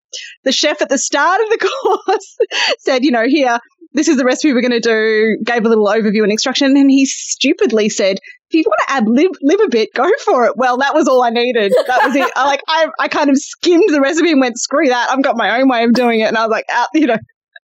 the 0.43 0.51
chef 0.51 0.81
at 0.81 0.89
the 0.89 0.97
start 0.97 1.41
of 1.41 1.49
the 1.49 1.69
course 2.07 2.37
said, 2.79 3.03
you 3.03 3.11
know, 3.11 3.25
here, 3.27 3.59
this 3.93 4.07
is 4.09 4.17
the 4.17 4.25
recipe 4.25 4.53
we're 4.53 4.61
going 4.61 4.71
to 4.71 4.79
do, 4.79 5.37
gave 5.43 5.65
a 5.65 5.69
little 5.69 5.87
overview 5.87 6.23
and 6.23 6.31
instruction. 6.31 6.75
And 6.75 6.91
he 6.91 7.05
stupidly 7.05 7.89
said, 7.89 8.17
if 8.49 8.53
you 8.53 8.63
want 8.67 8.79
to 8.87 8.93
add 8.93 9.07
live, 9.07 9.31
live 9.41 9.59
a 9.61 9.69
bit, 9.69 9.89
go 9.95 10.09
for 10.25 10.45
it. 10.45 10.53
Well, 10.57 10.77
that 10.79 10.93
was 10.93 11.07
all 11.07 11.23
I 11.23 11.29
needed. 11.29 11.73
That 11.87 12.03
was 12.03 12.15
it. 12.15 12.29
I 12.35 12.45
like, 12.45 12.61
I, 12.67 12.87
I 12.99 13.07
kind 13.07 13.29
of 13.29 13.37
skimmed 13.37 13.89
the 13.89 14.01
recipe 14.01 14.31
and 14.31 14.41
went, 14.41 14.57
screw 14.57 14.87
that. 14.89 15.09
I've 15.09 15.23
got 15.23 15.37
my 15.37 15.59
own 15.59 15.69
way 15.69 15.83
of 15.83 15.93
doing 15.93 16.19
it. 16.19 16.25
And 16.25 16.37
I 16.37 16.43
was 16.43 16.51
like, 16.51 16.65
out, 16.69 16.89
you 16.93 17.07
know, 17.07 17.17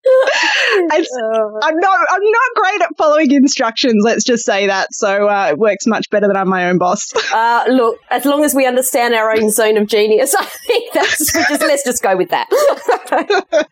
I'm 0.06 1.76
not 1.76 1.98
I'm 2.10 2.22
not 2.22 2.54
great 2.56 2.82
at 2.82 2.96
following 2.96 3.30
instructions. 3.32 4.02
Let's 4.02 4.24
just 4.24 4.44
say 4.44 4.66
that. 4.66 4.88
So 4.92 5.28
uh, 5.28 5.50
it 5.50 5.58
works 5.58 5.86
much 5.86 6.08
better 6.10 6.26
than 6.26 6.36
I'm 6.36 6.48
my 6.48 6.68
own 6.68 6.78
boss. 6.78 7.12
Uh, 7.32 7.64
look, 7.68 7.96
as 8.10 8.24
long 8.24 8.44
as 8.44 8.54
we 8.54 8.66
understand 8.66 9.14
our 9.14 9.30
own 9.30 9.50
zone 9.50 9.76
of 9.76 9.86
genius, 9.86 10.34
I 10.38 10.44
think 10.44 10.92
that's 10.92 11.32
just 11.32 11.60
let's 11.60 11.84
just 11.84 12.02
go 12.02 12.16
with 12.16 12.30
that. 12.30 12.48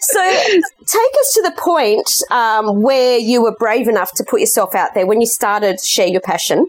so 0.00 0.20
take 0.20 1.14
us 1.20 1.32
to 1.34 1.42
the 1.42 1.54
point 1.56 2.10
um, 2.30 2.82
where 2.82 3.18
you 3.18 3.40
were 3.40 3.54
brave 3.58 3.86
enough 3.86 4.12
to 4.16 4.24
put 4.24 4.40
yourself 4.40 4.74
out 4.74 4.94
there 4.94 5.06
when 5.06 5.20
you 5.20 5.26
started 5.26 5.80
share 5.80 6.08
your 6.08 6.20
passion 6.20 6.66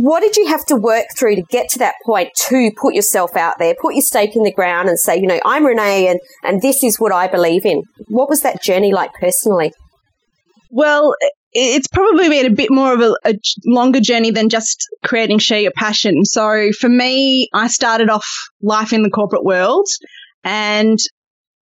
what 0.00 0.20
did 0.20 0.36
you 0.36 0.46
have 0.46 0.64
to 0.66 0.76
work 0.76 1.06
through 1.18 1.34
to 1.34 1.42
get 1.42 1.68
to 1.70 1.78
that 1.80 1.96
point 2.06 2.30
to 2.36 2.70
put 2.80 2.94
yourself 2.94 3.34
out 3.36 3.58
there, 3.58 3.74
put 3.80 3.94
your 3.94 4.02
stake 4.02 4.36
in 4.36 4.44
the 4.44 4.52
ground 4.52 4.88
and 4.88 4.96
say, 4.96 5.16
you 5.16 5.26
know, 5.26 5.40
I'm 5.44 5.66
Renee 5.66 6.06
and, 6.06 6.20
and 6.44 6.62
this 6.62 6.84
is 6.84 7.00
what 7.00 7.10
I 7.10 7.26
believe 7.26 7.66
in? 7.66 7.82
What 8.06 8.28
was 8.28 8.42
that 8.42 8.62
journey 8.62 8.92
like 8.92 9.12
personally? 9.14 9.72
Well, 10.70 11.16
it's 11.52 11.88
probably 11.88 12.28
been 12.28 12.46
a 12.46 12.54
bit 12.54 12.70
more 12.70 12.94
of 12.94 13.00
a, 13.00 13.14
a, 13.24 13.34
longer 13.66 13.98
journey 13.98 14.30
than 14.30 14.50
just 14.50 14.86
creating 15.04 15.40
Share 15.40 15.60
Your 15.60 15.72
Passion. 15.74 16.24
So 16.24 16.70
for 16.78 16.88
me, 16.88 17.48
I 17.52 17.66
started 17.66 18.08
off 18.08 18.28
life 18.62 18.92
in 18.92 19.02
the 19.02 19.10
corporate 19.10 19.44
world 19.44 19.88
and 20.44 20.98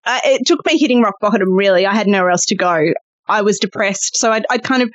uh, 0.05 0.21
it 0.25 0.47
took 0.47 0.61
me 0.67 0.77
hitting 0.77 1.01
rock 1.01 1.15
bottom, 1.23 1.55
really. 1.55 1.87
I 1.87 1.95
had 1.95 2.07
nowhere 2.07 2.33
else 2.33 2.45
to 2.47 2.57
go. 2.57 2.93
I 3.27 3.41
was 3.41 3.59
depressed. 3.59 4.19
So 4.19 4.31
I'd, 4.31 4.45
I'd 4.51 4.63
kind 4.63 4.83
of 4.83 4.91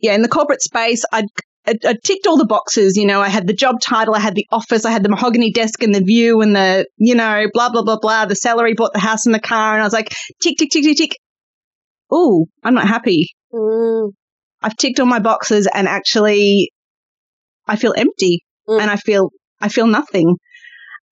yeah, 0.00 0.14
in 0.14 0.22
the 0.22 0.28
corporate 0.28 0.62
space, 0.62 1.04
I'd 1.12 1.26
I, 1.68 1.94
ticked 2.02 2.26
all 2.26 2.36
the 2.36 2.46
boxes. 2.46 2.96
You 2.96 3.06
know, 3.06 3.20
I 3.20 3.28
had 3.28 3.46
the 3.46 3.52
job 3.52 3.80
title, 3.80 4.14
I 4.14 4.20
had 4.20 4.34
the 4.34 4.46
office, 4.50 4.84
I 4.84 4.90
had 4.90 5.02
the 5.02 5.08
mahogany 5.08 5.50
desk 5.50 5.82
and 5.82 5.94
the 5.94 6.00
view 6.00 6.40
and 6.40 6.54
the, 6.54 6.86
you 6.96 7.14
know, 7.14 7.46
blah, 7.52 7.70
blah, 7.70 7.82
blah, 7.82 7.98
blah, 7.98 8.26
the 8.26 8.34
salary, 8.34 8.74
bought 8.74 8.92
the 8.92 8.98
house 8.98 9.26
and 9.26 9.34
the 9.34 9.40
car. 9.40 9.74
And 9.74 9.82
I 9.82 9.86
was 9.86 9.92
like, 9.92 10.14
tick, 10.40 10.56
tick, 10.58 10.70
tick, 10.70 10.84
tick, 10.84 10.96
tick. 10.96 11.16
Oh, 12.10 12.46
I'm 12.64 12.74
not 12.74 12.88
happy. 12.88 13.28
Mm. 13.52 14.12
I've 14.62 14.76
ticked 14.76 14.98
all 14.98 15.06
my 15.06 15.20
boxes 15.20 15.68
and 15.72 15.86
actually 15.86 16.72
I 17.66 17.76
feel 17.76 17.94
empty 17.96 18.44
mm. 18.68 18.80
and 18.80 18.90
I 18.90 18.96
feel, 18.96 19.30
I 19.60 19.68
feel 19.68 19.86
nothing. 19.86 20.36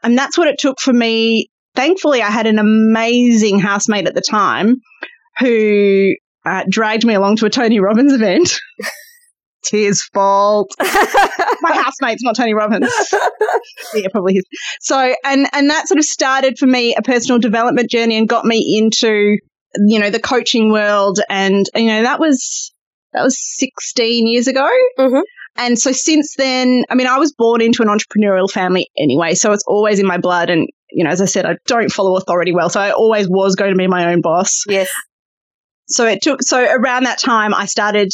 And 0.03 0.17
that's 0.17 0.39
what 0.39 0.49
it 0.49 0.57
took 0.59 0.81
for 0.81 0.93
me. 0.93 1.49
Thankfully, 1.75 2.23
I 2.23 2.31
had 2.31 2.47
an 2.47 2.59
amazing 2.59 3.59
housemate 3.59 4.07
at 4.07 4.15
the 4.15 4.23
time 4.23 4.77
who 5.39 6.15
uh, 6.47 6.65
dragged 6.69 7.05
me 7.05 7.15
along 7.15 7.37
to 7.37 7.47
a 7.47 7.51
Tony 7.51 7.81
Robbins 7.81 8.13
event. 8.13 8.59
his 9.71 10.03
fault. 10.03 10.75
My 10.81 11.73
housemate's 11.73 12.23
not 12.23 12.37
Tony 12.37 12.55
Robbins. 12.55 12.93
yeah, 13.95 14.09
probably 14.11 14.35
his. 14.35 14.45
So, 14.81 15.15
and 15.25 15.49
and 15.53 15.71
that 15.71 15.89
sort 15.89 15.99
of 15.99 16.05
started 16.05 16.59
for 16.59 16.67
me 16.67 16.95
a 16.95 17.03
personal 17.03 17.39
development 17.39 17.91
journey 17.91 18.17
and 18.17 18.29
got 18.29 18.45
me 18.45 18.77
into 18.79 19.39
you 19.87 19.99
know 19.99 20.11
the 20.11 20.21
coaching 20.21 20.71
world, 20.71 21.21
and 21.29 21.67
you 21.75 21.87
know 21.87 22.03
that 22.03 22.21
was 22.21 22.73
that 23.13 23.23
was 23.23 23.37
16 23.59 24.27
years 24.27 24.47
ago. 24.47 24.69
Mm-hmm. 24.99 25.21
And 25.59 25.79
so 25.79 25.93
since 25.93 26.35
then, 26.37 26.85
I 26.91 26.95
mean, 26.95 27.07
I 27.07 27.19
was 27.19 27.33
born 27.33 27.63
into 27.63 27.83
an 27.83 27.89
entrepreneurial 27.89 28.51
family 28.51 28.91
anyway, 28.99 29.35
so 29.35 29.53
it's 29.53 29.65
always 29.67 29.99
in 29.99 30.07
my 30.07 30.19
blood. 30.19 30.51
And 30.51 30.69
you 30.91 31.05
know, 31.05 31.11
as 31.11 31.21
I 31.21 31.25
said, 31.25 31.47
I 31.47 31.57
don't 31.67 31.91
follow 31.91 32.17
authority 32.17 32.53
well, 32.53 32.69
so 32.69 32.81
I 32.81 32.93
always 32.93 33.29
was 33.29 33.57
going 33.57 33.73
to 33.73 33.79
be 33.79 33.87
my 33.87 34.13
own 34.13 34.21
boss. 34.21 34.65
Yes. 34.69 34.89
So 35.89 36.05
it 36.07 36.21
took, 36.21 36.43
so 36.43 36.63
around 36.63 37.05
that 37.05 37.21
time, 37.21 37.55
I 37.55 37.67
started 37.67 38.11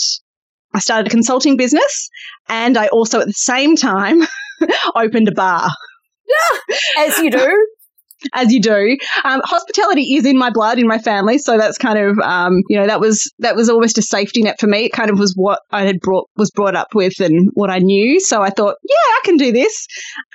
I 0.74 0.78
started 0.78 1.06
a 1.06 1.10
consulting 1.10 1.56
business 1.56 2.10
and 2.48 2.76
I 2.76 2.88
also 2.88 3.20
at 3.20 3.26
the 3.26 3.32
same 3.32 3.76
time 3.76 4.22
opened 4.94 5.28
a 5.28 5.32
bar. 5.32 5.70
As 6.98 7.18
you 7.18 7.30
do. 7.30 7.66
As 8.34 8.52
you 8.52 8.60
do. 8.60 8.96
Um, 9.24 9.40
hospitality 9.44 10.14
is 10.14 10.24
in 10.24 10.38
my 10.38 10.50
blood, 10.50 10.78
in 10.78 10.86
my 10.86 10.98
family. 10.98 11.38
So 11.38 11.58
that's 11.58 11.76
kind 11.76 11.98
of, 11.98 12.18
um, 12.20 12.62
you 12.68 12.78
know, 12.78 12.86
that 12.86 13.00
was, 13.00 13.32
that 13.40 13.56
was 13.56 13.68
almost 13.68 13.98
a 13.98 14.02
safety 14.02 14.42
net 14.42 14.60
for 14.60 14.68
me. 14.68 14.84
It 14.84 14.92
kind 14.92 15.10
of 15.10 15.18
was 15.18 15.34
what 15.36 15.60
I 15.72 15.82
had 15.82 15.98
brought, 16.00 16.28
was 16.36 16.50
brought 16.52 16.76
up 16.76 16.94
with 16.94 17.18
and 17.20 17.50
what 17.54 17.68
I 17.68 17.78
knew. 17.78 18.20
So 18.20 18.40
I 18.40 18.50
thought, 18.50 18.76
yeah, 18.88 18.94
I 18.94 19.20
can 19.24 19.36
do 19.36 19.50
this. 19.50 19.86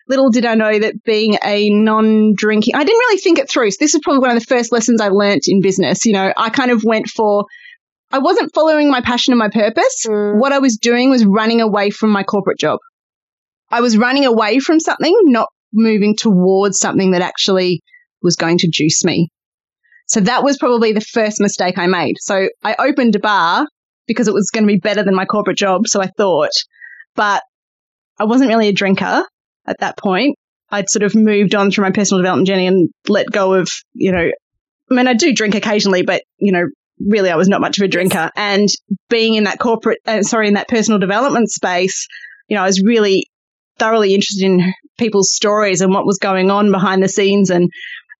Little 0.10 0.29
did 0.29 0.46
I 0.46 0.56
know 0.56 0.79
that 0.79 1.03
being 1.06 1.38
a 1.44 1.70
non 1.70 2.34
drinking, 2.36 2.75
I 2.75 2.84
didn't 2.84 3.00
really 3.00 3.20
think 3.20 3.39
it 3.39 3.50
through. 3.50 3.72
So 3.72 3.77
this 3.79 3.96
is 3.96 4.01
probably 4.03 4.20
one 4.20 4.36
of 4.36 4.39
the 4.39 4.46
first 4.46 4.72
lessons 4.72 5.01
I 5.01 5.08
learnt 5.08 5.46
in 5.48 5.62
business. 5.62 6.06
You 6.06 6.13
know, 6.13 6.34
I 6.36 6.50
kind 6.50 6.72
of 6.72 6.84
went 6.84 7.08
for, 7.08 7.46
I 8.11 8.19
wasn't 8.19 8.53
following 8.53 8.89
my 8.89 9.01
passion 9.01 9.33
and 9.33 9.39
my 9.39 9.49
purpose. 9.49 10.05
Mm. 10.07 10.39
What 10.39 10.53
I 10.53 10.59
was 10.59 10.77
doing 10.77 11.09
was 11.09 11.25
running 11.25 11.61
away 11.61 11.89
from 11.89 12.09
my 12.09 12.23
corporate 12.23 12.59
job. 12.59 12.79
I 13.69 13.81
was 13.81 13.97
running 13.97 14.25
away 14.25 14.59
from 14.59 14.79
something, 14.79 15.13
not 15.23 15.49
moving 15.73 16.15
towards 16.15 16.79
something 16.79 17.11
that 17.11 17.21
actually 17.21 17.81
was 18.21 18.35
going 18.35 18.57
to 18.59 18.69
juice 18.71 19.03
me. 19.03 19.29
So 20.07 20.21
that 20.21 20.43
was 20.43 20.57
probably 20.57 20.93
the 20.93 21.01
first 21.01 21.41
mistake 21.41 21.77
I 21.77 21.87
made. 21.87 22.15
So 22.19 22.47
I 22.63 22.75
opened 22.79 23.15
a 23.17 23.19
bar 23.19 23.67
because 24.07 24.29
it 24.29 24.33
was 24.33 24.49
going 24.51 24.63
to 24.63 24.73
be 24.73 24.79
better 24.79 25.03
than 25.03 25.15
my 25.15 25.25
corporate 25.25 25.57
job. 25.57 25.85
So 25.87 26.01
I 26.01 26.07
thought, 26.07 26.51
but 27.15 27.43
I 28.17 28.23
wasn't 28.23 28.49
really 28.49 28.69
a 28.69 28.73
drinker 28.73 29.25
at 29.65 29.79
that 29.79 29.97
point. 29.97 30.37
I'd 30.69 30.89
sort 30.89 31.03
of 31.03 31.13
moved 31.13 31.55
on 31.55 31.71
through 31.71 31.83
my 31.83 31.91
personal 31.91 32.21
development 32.21 32.47
journey 32.47 32.67
and 32.67 32.89
let 33.09 33.29
go 33.29 33.53
of, 33.53 33.69
you 33.93 34.13
know, 34.13 34.29
I 34.89 34.93
mean, 34.93 35.07
I 35.07 35.13
do 35.13 35.33
drink 35.33 35.55
occasionally, 35.55 36.03
but, 36.03 36.23
you 36.37 36.53
know, 36.53 36.63
really 36.99 37.29
I 37.29 37.35
was 37.35 37.47
not 37.47 37.61
much 37.61 37.77
of 37.77 37.83
a 37.83 37.87
drinker. 37.87 38.31
And 38.35 38.67
being 39.09 39.35
in 39.35 39.45
that 39.45 39.59
corporate, 39.59 39.99
uh, 40.05 40.23
sorry, 40.23 40.47
in 40.47 40.55
that 40.55 40.67
personal 40.67 40.99
development 40.99 41.49
space, 41.49 42.07
you 42.47 42.55
know, 42.55 42.63
I 42.63 42.67
was 42.67 42.81
really 42.81 43.27
thoroughly 43.77 44.13
interested 44.13 44.45
in 44.45 44.73
people's 44.97 45.31
stories 45.31 45.81
and 45.81 45.93
what 45.93 46.05
was 46.05 46.17
going 46.17 46.49
on 46.49 46.71
behind 46.71 47.03
the 47.03 47.09
scenes 47.09 47.49
and, 47.49 47.69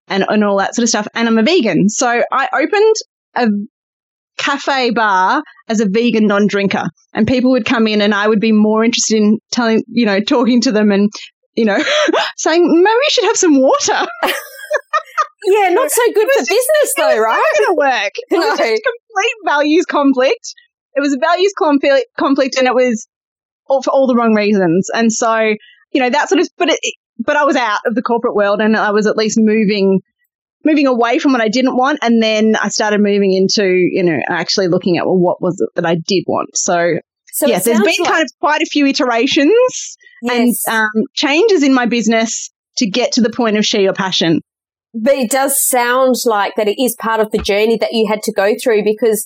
and, 0.07 0.24
and 0.27 0.43
all 0.43 0.57
that 0.57 0.75
sort 0.75 0.84
of 0.84 0.89
stuff. 0.89 1.07
And 1.15 1.27
I'm 1.27 1.38
a 1.38 1.43
vegan. 1.43 1.89
So 1.89 2.24
I 2.31 2.48
opened 2.53 2.96
a 3.36 3.48
cafe 4.38 4.91
bar 4.91 5.41
as 5.67 5.79
a 5.79 5.89
vegan 5.89 6.27
non-drinker 6.27 6.86
and 7.13 7.27
people 7.27 7.51
would 7.51 7.65
come 7.65 7.88
in 7.88 8.01
and 8.01 8.13
I 8.13 8.27
would 8.27 8.39
be 8.39 8.51
more 8.51 8.84
interested 8.84 9.17
in 9.17 9.39
telling, 9.51 9.84
you 9.88 10.05
know, 10.05 10.19
talking 10.19 10.62
to 10.62 10.72
them 10.72 10.91
and, 10.91 11.12
you 11.55 11.65
know, 11.65 11.84
saying, 12.38 12.63
maybe 12.63 12.93
you 12.93 13.10
should 13.10 13.25
have 13.25 13.38
some 13.38 13.60
water. 13.60 14.07
Yeah, 15.46 15.70
not 15.70 15.90
so 15.90 16.02
good 16.14 16.28
for 16.34 16.40
business 16.42 16.94
though, 16.98 17.20
right? 17.20 17.42
It's 17.54 17.62
not 17.62 17.68
going 17.68 17.92
to 17.92 18.02
work. 18.04 18.12
It 18.30 18.40
no. 18.40 18.50
was 18.50 18.60
just 18.60 18.84
complete 18.84 19.36
values 19.46 19.86
conflict. 19.86 20.54
It 20.96 21.02
was 21.02 21.14
a 21.14 21.20
values 21.20 21.54
conflict, 21.58 22.08
conflict, 22.20 22.58
and 22.58 22.68
it 22.68 22.74
was 22.74 23.08
all 23.68 23.82
for 23.82 23.92
all 23.92 24.08
the 24.08 24.16
wrong 24.16 24.34
reasons. 24.34 24.90
And 24.94 25.12
so, 25.12 25.54
you 25.92 26.02
know, 26.02 26.10
that 26.10 26.30
sort 26.30 26.42
of, 26.42 26.50
but 26.58 26.70
it, 26.70 26.80
but 27.20 27.36
I 27.36 27.44
was 27.44 27.56
out 27.56 27.80
of 27.86 27.96
the 27.96 28.02
corporate 28.02 28.36
world, 28.36 28.62
and 28.62 28.76
I 28.76 28.92
was 28.92 29.08
at 29.08 29.16
least 29.16 29.38
moving, 29.40 30.02
moving 30.66 30.88
away 30.88 31.20
from 31.20 31.34
what 31.34 31.42
I 31.42 31.50
didn't 31.50 31.78
want, 31.78 32.00
and 32.02 32.22
then 32.22 32.56
I 32.62 32.70
started 32.70 33.00
moving 33.00 33.34
into, 33.34 33.66
you 33.66 34.04
know, 34.04 34.18
actually 34.28 34.68
looking 34.68 34.98
at 34.98 35.06
well, 35.06 35.18
what 35.18 35.42
was 35.42 35.62
it 35.62 35.70
that 35.76 35.86
I 35.86 35.96
did 35.96 36.24
want. 36.28 36.58
So. 36.58 37.00
So 37.32 37.46
yes, 37.46 37.66
there's 37.66 37.80
been 37.80 37.94
like- 38.00 38.12
kind 38.12 38.24
of 38.24 38.32
quite 38.40 38.64
a 38.64 38.66
few 38.66 38.88
iterations 38.88 39.98
yes. 40.24 40.68
and 40.68 40.76
um, 40.76 41.04
changes 41.14 41.62
in 41.62 41.72
my 41.72 41.86
business 41.86 42.50
to 42.78 42.90
get 42.90 43.12
to 43.12 43.22
the 43.22 43.30
point 43.30 43.58
of 43.58 43.66
share 43.66 43.82
your 43.82 43.94
passion 43.94 44.42
but 45.01 45.13
it 45.13 45.30
does 45.30 45.62
sound 45.68 46.16
like 46.25 46.54
that 46.56 46.68
it 46.68 46.82
is 46.82 46.96
part 47.00 47.20
of 47.20 47.32
the 47.32 47.38
journey 47.38 47.77
that 47.77 47.94
you 47.94 48.08
had 48.08 48.22
to 48.24 48.34
go 48.34 48.56
through 48.62 48.84
because 48.84 49.25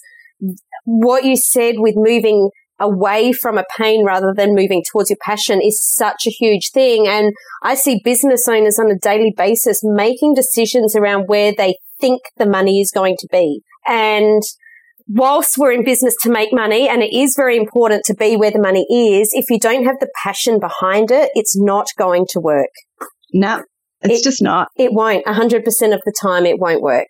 what 0.85 1.23
you 1.23 1.35
said 1.37 1.75
with 1.77 1.95
moving 1.95 2.49
away 2.79 3.31
from 3.31 3.57
a 3.57 3.63
pain 3.77 4.03
rather 4.03 4.33
than 4.35 4.55
moving 4.55 4.83
towards 4.91 5.09
your 5.09 5.17
passion 5.21 5.61
is 5.61 5.81
such 5.81 6.25
a 6.25 6.31
huge 6.31 6.71
thing. 6.73 7.07
And 7.07 7.31
I 7.63 7.75
see 7.75 8.01
business 8.03 8.47
owners 8.47 8.79
on 8.79 8.89
a 8.89 8.97
daily 8.97 9.33
basis 9.37 9.81
making 9.83 10.33
decisions 10.33 10.95
around 10.95 11.25
where 11.27 11.53
they 11.55 11.75
think 11.99 12.21
the 12.37 12.47
money 12.47 12.81
is 12.81 12.91
going 12.91 13.15
to 13.19 13.27
be. 13.31 13.61
And 13.87 14.41
whilst 15.07 15.57
we're 15.57 15.73
in 15.73 15.85
business 15.85 16.15
to 16.23 16.31
make 16.31 16.51
money, 16.51 16.89
and 16.89 17.03
it 17.03 17.15
is 17.15 17.35
very 17.37 17.55
important 17.55 18.03
to 18.05 18.15
be 18.15 18.35
where 18.35 18.51
the 18.51 18.59
money 18.59 18.85
is, 18.89 19.29
if 19.33 19.45
you 19.49 19.59
don't 19.59 19.85
have 19.85 19.99
the 19.99 20.09
passion 20.23 20.59
behind 20.59 21.11
it, 21.11 21.29
it's 21.35 21.55
not 21.55 21.87
going 21.97 22.25
to 22.31 22.39
work. 22.39 22.71
No, 23.31 23.61
it's 24.03 24.21
it, 24.21 24.23
just 24.23 24.41
not. 24.41 24.69
It 24.77 24.93
won't. 24.93 25.25
100% 25.25 25.57
of 25.93 26.01
the 26.05 26.13
time, 26.19 26.45
it 26.45 26.59
won't 26.59 26.81
work. 26.81 27.07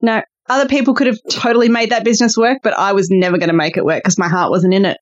No. 0.00 0.22
other 0.48 0.68
people 0.68 0.94
could 0.94 1.08
have 1.08 1.18
totally 1.30 1.68
made 1.68 1.90
that 1.90 2.04
business 2.04 2.36
work, 2.36 2.58
but 2.62 2.76
I 2.78 2.92
was 2.92 3.10
never 3.10 3.38
going 3.38 3.50
to 3.50 3.56
make 3.56 3.76
it 3.76 3.84
work 3.84 4.02
because 4.02 4.18
my 4.18 4.28
heart 4.28 4.50
wasn't 4.50 4.74
in 4.74 4.84
it. 4.84 4.98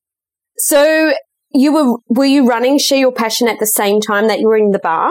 So 0.59 1.13
you 1.51 1.73
were 1.73 1.99
were 2.09 2.25
you 2.25 2.47
running 2.47 2.79
Share 2.79 2.99
Your 2.99 3.13
Passion 3.13 3.49
at 3.49 3.59
the 3.59 3.67
same 3.67 4.01
time 4.01 4.29
that 4.29 4.41
you 4.41 4.49
were 4.49 4.57
in 4.57 4.71
the 4.71 4.79
bar? 4.79 5.11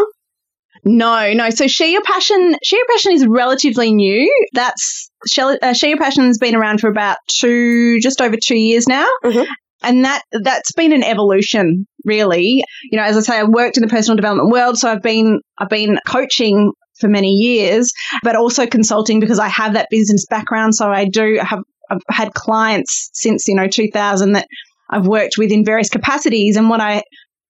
No, 0.83 1.33
no. 1.33 1.49
So 1.49 1.67
Share 1.67 1.87
Your 1.87 2.03
Passion, 2.03 2.55
Share 2.63 2.79
Your 2.79 2.87
Passion 2.87 3.13
is 3.13 3.25
relatively 3.27 3.93
new. 3.93 4.31
That's 4.53 5.09
Share, 5.27 5.57
uh, 5.61 5.73
Your 5.81 5.97
Passion 5.97 6.25
has 6.25 6.37
been 6.37 6.55
around 6.55 6.79
for 6.79 6.89
about 6.89 7.17
two, 7.27 7.99
just 7.99 8.21
over 8.21 8.35
two 8.41 8.57
years 8.57 8.87
now. 8.87 9.07
Mm-hmm. 9.23 9.51
And 9.81 10.05
that, 10.05 10.21
that's 10.31 10.71
been 10.73 10.93
an 10.93 11.03
evolution, 11.03 11.87
really. 12.05 12.63
You 12.91 12.97
know, 12.97 13.03
as 13.03 13.17
I 13.17 13.21
say, 13.21 13.39
I've 13.39 13.49
worked 13.49 13.77
in 13.77 13.81
the 13.81 13.89
personal 13.89 14.15
development 14.15 14.51
world. 14.51 14.77
So 14.77 14.89
I've 14.89 15.01
been, 15.01 15.41
I've 15.57 15.69
been 15.69 15.99
coaching 16.07 16.71
for 16.99 17.09
many 17.09 17.31
years, 17.31 17.91
but 18.23 18.35
also 18.35 18.65
consulting 18.65 19.19
because 19.19 19.39
I 19.39 19.49
have 19.49 19.73
that 19.73 19.89
business 19.89 20.25
background. 20.29 20.75
So 20.75 20.89
I 20.89 21.05
do 21.05 21.39
have, 21.41 21.59
I've 21.89 22.01
had 22.09 22.33
clients 22.33 23.09
since, 23.13 23.47
you 23.47 23.55
know, 23.55 23.67
2000 23.67 24.33
that 24.33 24.47
I've 24.89 25.07
worked 25.07 25.35
with 25.37 25.51
in 25.51 25.65
various 25.65 25.89
capacities. 25.89 26.55
And 26.55 26.69
what 26.69 26.79
I 26.79 27.03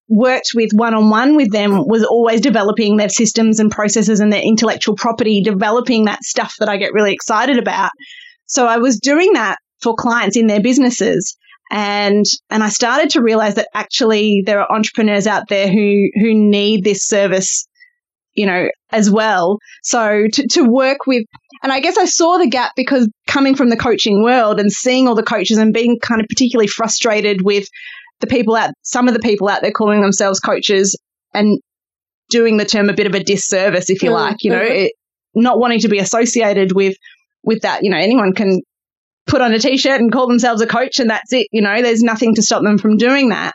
worked 0.08 0.50
with 0.54 0.70
one 0.72 0.94
on 0.94 1.10
one 1.10 1.36
with 1.36 1.52
them 1.52 1.86
was 1.86 2.04
always 2.04 2.40
developing 2.40 2.96
their 2.96 3.08
systems 3.08 3.60
and 3.60 3.70
processes 3.70 4.20
and 4.20 4.32
their 4.32 4.42
intellectual 4.42 4.94
property, 4.94 5.42
developing 5.42 6.04
that 6.04 6.22
stuff 6.22 6.54
that 6.58 6.68
I 6.68 6.76
get 6.76 6.92
really 6.92 7.12
excited 7.12 7.58
about. 7.58 7.90
So 8.46 8.66
I 8.66 8.78
was 8.78 8.98
doing 8.98 9.32
that 9.32 9.58
for 9.80 9.94
clients 9.94 10.36
in 10.36 10.46
their 10.46 10.60
businesses. 10.60 11.36
And, 11.70 12.24
and 12.50 12.62
I 12.62 12.68
started 12.68 13.10
to 13.10 13.22
realize 13.22 13.56
that 13.56 13.68
actually 13.74 14.42
there 14.46 14.60
are 14.60 14.72
entrepreneurs 14.72 15.26
out 15.26 15.48
there 15.48 15.68
who, 15.68 16.08
who 16.14 16.32
need 16.32 16.84
this 16.84 17.04
service, 17.04 17.66
you 18.34 18.46
know, 18.46 18.68
as 18.92 19.10
well. 19.10 19.58
So 19.82 20.26
to, 20.32 20.46
to 20.48 20.62
work 20.62 21.06
with, 21.06 21.24
and 21.62 21.72
I 21.72 21.80
guess 21.80 21.98
I 21.98 22.04
saw 22.04 22.38
the 22.38 22.48
gap 22.48 22.72
because 22.76 23.08
coming 23.26 23.56
from 23.56 23.70
the 23.70 23.76
coaching 23.76 24.22
world 24.22 24.60
and 24.60 24.70
seeing 24.70 25.08
all 25.08 25.14
the 25.14 25.22
coaches 25.22 25.58
and 25.58 25.74
being 25.74 25.98
kind 26.00 26.20
of 26.20 26.28
particularly 26.28 26.68
frustrated 26.68 27.42
with 27.42 27.66
the 28.20 28.26
people 28.26 28.54
out, 28.54 28.70
some 28.82 29.08
of 29.08 29.14
the 29.14 29.20
people 29.20 29.48
out 29.48 29.62
there 29.62 29.72
calling 29.72 30.02
themselves 30.02 30.38
coaches 30.38 30.96
and 31.34 31.58
doing 32.30 32.56
the 32.56 32.64
term 32.64 32.88
a 32.88 32.94
bit 32.94 33.06
of 33.06 33.14
a 33.14 33.24
disservice, 33.24 33.90
if 33.90 34.02
you 34.02 34.10
mm-hmm. 34.10 34.30
like, 34.30 34.36
you 34.42 34.50
know, 34.50 34.62
it, 34.62 34.92
not 35.34 35.58
wanting 35.58 35.80
to 35.80 35.88
be 35.88 35.98
associated 35.98 36.72
with, 36.74 36.96
with 37.42 37.62
that. 37.62 37.82
You 37.82 37.90
know, 37.90 37.98
anyone 37.98 38.32
can 38.32 38.62
put 39.26 39.40
on 39.40 39.52
a 39.52 39.58
t-shirt 39.58 40.00
and 40.00 40.12
call 40.12 40.28
themselves 40.28 40.60
a 40.60 40.66
coach 40.66 40.98
and 40.98 41.10
that's 41.10 41.32
it. 41.32 41.48
You 41.52 41.62
know, 41.62 41.82
there's 41.82 42.02
nothing 42.02 42.34
to 42.34 42.42
stop 42.42 42.62
them 42.62 42.78
from 42.78 42.96
doing 42.96 43.30
that. 43.30 43.54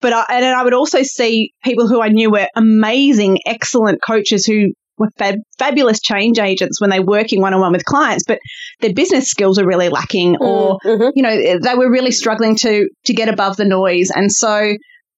But 0.00 0.12
I, 0.12 0.24
and 0.30 0.44
I 0.44 0.62
would 0.62 0.74
also 0.74 1.02
see 1.02 1.52
people 1.64 1.88
who 1.88 2.02
I 2.02 2.08
knew 2.08 2.30
were 2.30 2.48
amazing, 2.54 3.38
excellent 3.46 4.00
coaches 4.06 4.46
who 4.46 4.72
were 4.98 5.10
fab- 5.18 5.40
fabulous 5.58 6.00
change 6.00 6.38
agents 6.38 6.80
when 6.80 6.90
they're 6.90 7.02
working 7.02 7.40
one 7.40 7.54
on 7.54 7.60
one 7.60 7.72
with 7.72 7.84
clients, 7.84 8.24
but 8.26 8.38
their 8.80 8.92
business 8.92 9.26
skills 9.26 9.58
are 9.58 9.66
really 9.66 9.88
lacking, 9.88 10.36
or 10.40 10.78
mm, 10.84 10.98
mm-hmm. 10.98 11.08
you 11.14 11.22
know 11.22 11.58
they 11.58 11.74
were 11.74 11.90
really 11.90 12.10
struggling 12.10 12.56
to 12.56 12.88
to 13.04 13.14
get 13.14 13.28
above 13.28 13.56
the 13.56 13.64
noise. 13.64 14.10
And 14.14 14.30
so, 14.32 14.72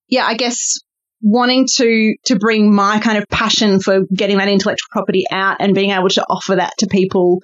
yeah, 0.09 0.25
I 0.25 0.35
guess 0.35 0.79
wanting 1.21 1.67
to 1.67 2.15
to 2.25 2.37
bring 2.37 2.73
my 2.73 3.01
kind 3.01 3.19
of 3.19 3.29
passion 3.29 3.81
for 3.81 4.03
getting 4.15 4.39
that 4.39 4.49
intellectual 4.49 4.87
property 4.91 5.25
out 5.33 5.57
and 5.59 5.75
being 5.75 5.91
able 5.91 6.09
to 6.09 6.25
offer 6.29 6.55
that 6.55 6.73
to 6.79 6.87
people 6.87 7.41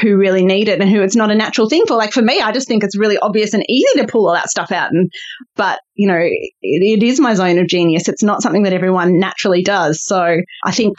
who 0.00 0.16
really 0.16 0.44
need 0.44 0.68
it 0.68 0.80
and 0.80 0.88
who 0.88 1.02
it's 1.02 1.16
not 1.16 1.30
a 1.30 1.34
natural 1.34 1.68
thing 1.68 1.84
for 1.86 1.94
like 1.94 2.12
for 2.12 2.22
me 2.22 2.40
i 2.40 2.52
just 2.52 2.66
think 2.66 2.82
it's 2.82 2.96
really 2.96 3.18
obvious 3.18 3.52
and 3.52 3.64
easy 3.68 4.00
to 4.00 4.06
pull 4.06 4.26
all 4.26 4.34
that 4.34 4.48
stuff 4.48 4.72
out 4.72 4.90
and 4.92 5.12
but 5.56 5.78
you 5.94 6.08
know 6.08 6.18
it, 6.18 6.52
it 6.62 7.02
is 7.02 7.20
my 7.20 7.34
zone 7.34 7.58
of 7.58 7.66
genius 7.66 8.08
it's 8.08 8.22
not 8.22 8.40
something 8.40 8.62
that 8.62 8.72
everyone 8.72 9.18
naturally 9.18 9.62
does 9.62 10.02
so 10.02 10.38
i 10.64 10.72
think 10.72 10.96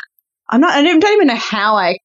I'm 0.49 0.61
not, 0.61 0.71
I 0.71 0.81
don't, 0.81 1.03
even 1.03 1.27
know 1.27 1.35
how 1.35 1.75
I, 1.75 1.97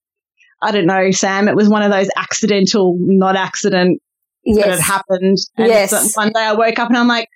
I 0.60 0.70
don't 0.70 0.86
know, 0.86 1.10
Sam. 1.10 1.48
It 1.48 1.56
was 1.56 1.68
one 1.68 1.82
of 1.82 1.90
those 1.90 2.08
accidental, 2.16 2.96
not 3.00 3.36
accident 3.36 4.00
yes. 4.44 4.64
that 4.64 4.70
had 4.70 4.80
happened. 4.80 5.38
And 5.56 5.68
yes. 5.68 6.16
one 6.16 6.30
day 6.32 6.40
I 6.40 6.52
woke 6.52 6.78
up 6.78 6.88
and 6.88 6.96
I'm 6.96 7.08
like, 7.08 7.28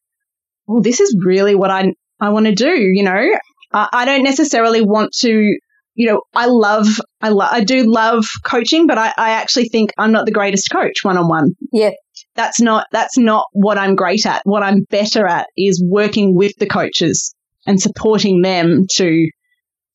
well, 0.66 0.82
this 0.82 1.00
is 1.00 1.16
really 1.24 1.54
what 1.54 1.70
I, 1.70 1.94
I 2.20 2.30
want 2.30 2.46
to 2.46 2.54
do. 2.54 2.70
You 2.70 3.02
know, 3.02 3.30
I, 3.72 3.88
I 3.92 4.04
don't 4.04 4.24
necessarily 4.24 4.82
want 4.82 5.12
to, 5.20 5.58
you 5.94 6.06
know, 6.06 6.20
I 6.34 6.46
love, 6.46 6.86
I 7.20 7.30
love, 7.30 7.48
I 7.52 7.64
do 7.64 7.84
love 7.90 8.24
coaching, 8.44 8.86
but 8.86 8.98
I, 8.98 9.12
I 9.16 9.30
actually 9.30 9.68
think 9.68 9.92
I'm 9.98 10.12
not 10.12 10.26
the 10.26 10.32
greatest 10.32 10.70
coach 10.70 11.02
one 11.02 11.16
on 11.16 11.28
one. 11.28 11.52
Yeah. 11.72 11.90
That's 12.34 12.60
not, 12.60 12.86
that's 12.92 13.18
not 13.18 13.46
what 13.52 13.78
I'm 13.78 13.96
great 13.96 14.26
at. 14.26 14.42
What 14.44 14.62
I'm 14.62 14.84
better 14.90 15.26
at 15.26 15.46
is 15.56 15.84
working 15.84 16.36
with 16.36 16.52
the 16.58 16.66
coaches 16.66 17.34
and 17.66 17.80
supporting 17.80 18.42
them 18.42 18.84
to 18.94 19.28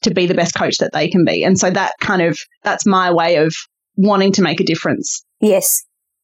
to 0.02 0.14
be 0.14 0.28
the 0.28 0.34
best 0.34 0.54
coach 0.54 0.80
that 0.80 0.92
they 0.92 1.08
can 1.08 1.24
be. 1.24 1.46
And 1.46 1.58
so 1.58 1.70
that 1.70 1.94
kind 2.02 2.22
of, 2.22 2.38
that's 2.62 2.86
my 2.86 3.12
way 3.14 3.38
of 3.38 3.56
wanting 3.96 4.34
to 4.34 4.42
make 4.42 4.60
a 4.60 4.66
difference. 4.66 5.24
Yes. 5.40 5.66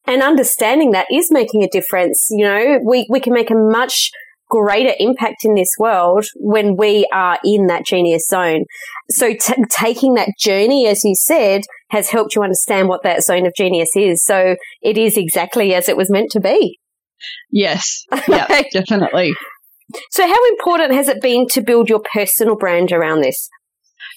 And 0.06 0.22
understanding 0.22 0.92
that 0.92 1.08
is 1.10 1.30
making 1.32 1.64
a 1.64 1.70
difference. 1.70 2.28
You 2.30 2.44
know, 2.44 2.80
we, 2.86 3.08
we 3.10 3.22
can 3.22 3.32
make 3.32 3.50
a 3.50 3.56
much 3.56 4.12
greater 4.50 4.94
impact 5.00 5.46
in 5.46 5.54
this 5.56 5.72
world 5.78 6.26
when 6.36 6.76
we 6.76 7.08
are 7.14 7.38
in 7.44 7.68
that 7.68 7.86
genius 7.86 8.26
zone. 8.28 8.66
So 9.10 9.34
t- 9.34 9.64
taking 9.70 10.16
that 10.16 10.32
journey, 10.40 10.88
as 10.88 11.04
you 11.04 11.16
said, 11.16 11.62
has 11.90 12.10
helped 12.10 12.36
you 12.36 12.44
understand 12.44 12.88
what 12.88 13.04
that 13.04 13.24
zone 13.24 13.46
of 13.46 13.54
genius 13.56 13.90
is. 13.96 14.24
So 14.24 14.56
it 14.82 14.98
is 14.98 15.18
exactly 15.18 15.74
as 15.74 15.88
it 15.88 15.98
was 15.98 16.10
meant 16.10 16.32
to 16.32 16.40
be. 16.40 16.80
Yes. 17.52 18.06
Yeah, 18.28 18.62
definitely. 18.72 19.34
So 20.12 20.28
how 20.28 20.46
important 20.50 20.94
has 20.94 21.08
it 21.08 21.22
been 21.22 21.48
to 21.48 21.62
build 21.62 21.90
your 21.90 22.02
personal 22.14 22.56
brand 22.56 22.92
around 22.92 23.22
this? 23.22 23.50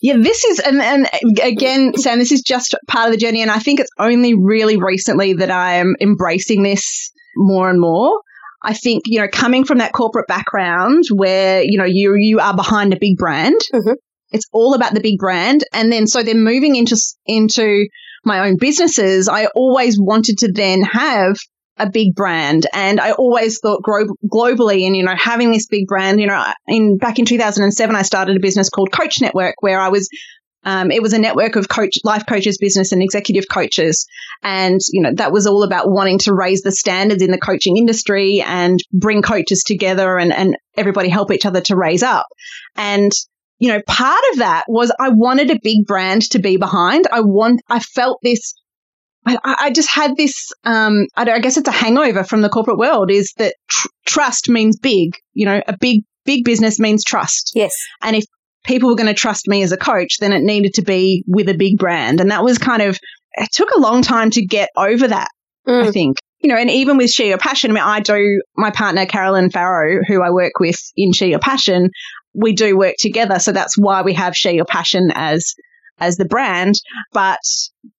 Yeah, 0.03 0.17
this 0.19 0.45
is, 0.45 0.59
and, 0.59 0.83
and 0.83 1.09
again, 1.43 1.95
Sam, 1.97 2.19
this 2.19 2.33
is 2.33 2.43
just 2.43 2.75
part 2.89 3.07
of 3.07 3.13
the 3.13 3.19
journey. 3.19 3.41
And 3.41 3.51
I 3.51 3.59
think 3.59 3.81
it's 3.81 3.91
only 3.99 4.35
really 4.35 4.77
recently 4.77 5.35
that 5.35 5.51
I 5.51 5.75
am 5.75 5.95
embracing 6.01 6.63
this 6.63 7.13
more 7.37 7.71
and 7.71 7.81
more. 7.81 8.21
I 8.65 8.75
think, 8.75 9.05
you 9.07 9.21
know, 9.21 9.29
coming 9.29 9.65
from 9.65 9.79
that 9.79 9.93
corporate 9.93 10.29
background 10.29 11.05
where, 11.13 11.63
you 11.63 11.79
know, 11.79 11.87
you, 11.87 12.15
you 12.17 12.41
are 12.41 12.55
behind 12.55 12.93
a 12.93 12.99
big 12.99 13.17
brand, 13.17 13.61
mm-hmm. 13.73 13.95
it's 14.31 14.47
all 14.53 14.75
about 14.75 14.95
the 14.95 15.01
big 15.01 15.19
brand. 15.19 15.65
And 15.73 15.93
then, 15.93 16.07
so 16.07 16.23
then 16.23 16.45
moving 16.45 16.77
into, 16.77 16.97
into 17.27 17.87
my 18.25 18.47
own 18.47 18.57
businesses, 18.59 19.29
I 19.29 19.47
always 19.47 19.99
wanted 19.99 20.39
to 20.39 20.53
then 20.53 20.83
have 20.83 21.37
a 21.79 21.91
big 21.91 22.15
brand. 22.15 22.67
And 22.73 23.01
I 23.01 23.13
always 23.13 23.59
thought 23.59 23.83
grow 23.83 24.05
globally 24.33 24.87
and, 24.87 24.97
you 24.97 25.03
know, 25.03 25.15
having 25.17 25.51
this 25.53 25.67
big 25.67 25.87
brand, 25.87 26.21
you 26.21 26.27
know, 26.27 26.45
in 26.69 26.99
back 26.99 27.19
in 27.19 27.25
2007, 27.25 27.97
I 27.97 28.03
started 28.03 28.37
a 28.37 28.41
business 28.41 28.69
called 28.69 28.93
Coach 28.93 29.21
Network 29.21 29.57
where 29.61 29.81
I 29.81 29.89
was 29.89 30.09
um, 30.65 30.91
it 30.91 31.03
was 31.03 31.13
a 31.13 31.19
network 31.19 31.57
of 31.57 31.69
coach, 31.69 31.97
life 32.05 32.25
coaches, 32.29 32.59
business 32.59 32.93
and 32.93 33.03
executive 33.03 33.49
coaches. 33.49 34.07
And, 34.43 34.81
you 34.93 35.03
know, 35.03 35.13
that 35.15 35.33
was 35.33 35.47
all 35.47 35.63
about 35.63 35.91
wanting 35.91 36.19
to 36.21 36.35
raise 36.35 36.63
the 36.63 36.73
standards 36.73 37.23
in 37.23 37.31
the 37.31 37.39
coaching 37.39 37.77
industry 37.77 38.43
and 38.43 38.79
bring 38.93 39.23
coaches 39.23 39.63
together 39.65 40.19
and, 40.19 40.33
and 40.33 40.57
everybody 40.77 41.09
help 41.09 41.33
each 41.33 41.47
other 41.47 41.61
to 41.63 41.77
raise 41.77 42.03
up. 42.03 42.27
And, 42.77 43.13
you 43.59 43.69
know, 43.69 43.81
part 43.87 44.23
of 44.33 44.39
that 44.39 44.65
was 44.69 44.93
I 44.99 45.09
wanted 45.11 45.51
a 45.51 45.61
big 45.63 45.87
brand 45.87 46.23
to 46.31 46.39
be 46.39 46.57
behind. 46.57 47.07
I 47.13 47.21
want, 47.21 47.63
I 47.69 47.81
felt 47.81 48.19
this 48.23 48.55
I, 49.25 49.39
I 49.45 49.71
just 49.71 49.89
had 49.89 50.17
this, 50.17 50.51
um, 50.65 51.07
I, 51.17 51.31
I, 51.31 51.39
guess 51.39 51.57
it's 51.57 51.69
a 51.69 51.73
hangover 51.73 52.25
from 52.25 52.41
the 52.41 52.49
corporate 52.49 52.79
world 52.79 53.11
is 53.11 53.33
that 53.39 53.55
tr- 53.69 53.89
trust 54.05 54.49
means 54.49 54.79
big. 54.79 55.15
You 55.33 55.47
know, 55.47 55.63
a 55.69 55.77
big, 55.77 56.03
big 56.25 56.45
business 56.45 56.81
means 56.81 57.05
trust. 57.05 57.53
Yes. 57.55 57.73
And 58.01 58.17
if 58.17 58.25
people 58.65 58.89
were 58.89 58.97
going 58.97 59.09
to 59.09 59.15
trust 59.15 59.49
me 59.49 59.63
as 59.63 59.73
a 59.73 59.77
coach, 59.77 60.19
then 60.19 60.33
it 60.33 60.43
needed 60.43 60.75
to 60.75 60.83
be 60.83 61.25
with 61.27 61.49
a 61.49 61.55
big 61.55 61.79
brand. 61.79 62.21
And 62.21 62.31
that 62.31 62.45
was 62.45 62.59
kind 62.59 62.83
of, 62.83 62.99
it 63.33 63.51
took 63.53 63.71
a 63.71 63.81
long 63.81 64.03
time 64.03 64.31
to 64.31 64.45
get 64.45 64.71
over 64.77 65.09
that, 65.09 65.29
mm. 65.67 65.87
I 65.87 65.91
think. 65.91 66.19
You 66.41 66.49
know, 66.49 66.57
and 66.57 66.71
even 66.71 66.97
with 66.97 67.11
Share 67.11 67.29
Your 67.29 67.39
Passion, 67.39 67.71
I 67.71 67.75
mean, 67.75 67.85
I 67.85 68.01
do, 68.01 68.43
my 68.57 68.71
partner, 68.71 69.07
Carolyn 69.07 69.51
Farrow, 69.51 70.01
who 70.07 70.23
I 70.23 70.31
work 70.31 70.59
with 70.59 70.77
in 70.97 71.13
Share 71.13 71.29
Your 71.29 71.39
Passion, 71.39 71.91
we 72.35 72.53
do 72.53 72.77
work 72.77 72.97
together. 72.99 73.39
So 73.39 73.53
that's 73.53 73.77
why 73.79 74.03
we 74.03 74.15
have 74.15 74.37
Share 74.37 74.53
Your 74.53 74.65
Passion 74.65 75.11
as 75.15 75.55
as 75.99 76.17
the 76.17 76.25
brand, 76.25 76.75
but 77.13 77.39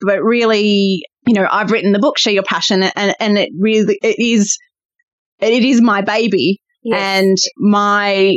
but 0.01 0.21
really, 0.21 1.03
you 1.25 1.33
know, 1.33 1.47
I've 1.49 1.71
written 1.71 1.93
the 1.93 1.99
book 1.99 2.17
Share 2.17 2.33
Your 2.33 2.43
Passion, 2.43 2.83
and 2.83 3.15
and 3.19 3.37
it 3.37 3.49
really 3.57 3.97
it 4.01 4.19
is 4.19 4.57
it 5.39 5.63
is 5.63 5.81
my 5.81 6.01
baby, 6.01 6.59
yes. 6.83 6.99
and 6.99 7.37
my 7.57 8.33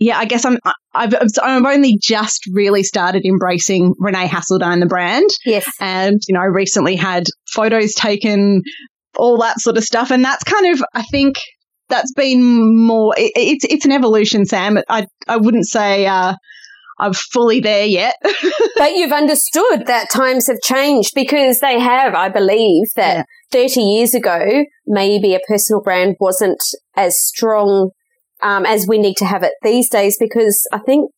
yeah, 0.00 0.18
I 0.18 0.24
guess 0.24 0.46
I'm 0.46 0.58
I've 0.94 1.14
I've 1.14 1.64
only 1.64 1.98
just 2.00 2.48
really 2.52 2.82
started 2.82 3.26
embracing 3.26 3.94
Renee 3.98 4.26
Hasseldine 4.26 4.80
the 4.80 4.86
brand. 4.86 5.28
Yes, 5.44 5.66
and 5.78 6.18
you 6.26 6.34
know, 6.34 6.40
I 6.40 6.46
recently 6.46 6.96
had 6.96 7.24
photos 7.52 7.92
taken, 7.92 8.62
all 9.16 9.38
that 9.42 9.60
sort 9.60 9.76
of 9.76 9.84
stuff, 9.84 10.10
and 10.10 10.24
that's 10.24 10.42
kind 10.42 10.74
of 10.74 10.82
I 10.94 11.02
think 11.02 11.36
that's 11.90 12.12
been 12.14 12.86
more. 12.86 13.14
It, 13.18 13.32
it's 13.36 13.64
it's 13.66 13.84
an 13.84 13.92
evolution, 13.92 14.46
Sam. 14.46 14.78
I 14.88 15.06
I 15.28 15.36
wouldn't 15.36 15.68
say. 15.68 16.06
Uh, 16.06 16.34
I'm 16.98 17.14
fully 17.14 17.60
there 17.60 17.86
yet. 17.86 18.14
but 18.76 18.92
you've 18.92 19.10
understood 19.10 19.86
that 19.86 20.10
times 20.12 20.48
have 20.48 20.60
changed 20.62 21.12
because 21.14 21.60
they 21.60 21.80
have, 21.80 22.14
I 22.14 22.28
believe, 22.28 22.88
that 22.94 23.26
yeah. 23.52 23.68
30 23.68 23.80
years 23.80 24.14
ago, 24.14 24.66
maybe 24.86 25.34
a 25.34 25.40
personal 25.48 25.80
brand 25.80 26.16
wasn't 26.20 26.60
as 26.96 27.18
strong 27.18 27.92
um, 28.42 28.66
as 28.66 28.86
we 28.88 28.98
need 28.98 29.16
to 29.18 29.24
have 29.24 29.42
it 29.42 29.52
these 29.62 29.88
days 29.88 30.16
because 30.18 30.66
I 30.72 30.78
think 30.78 31.10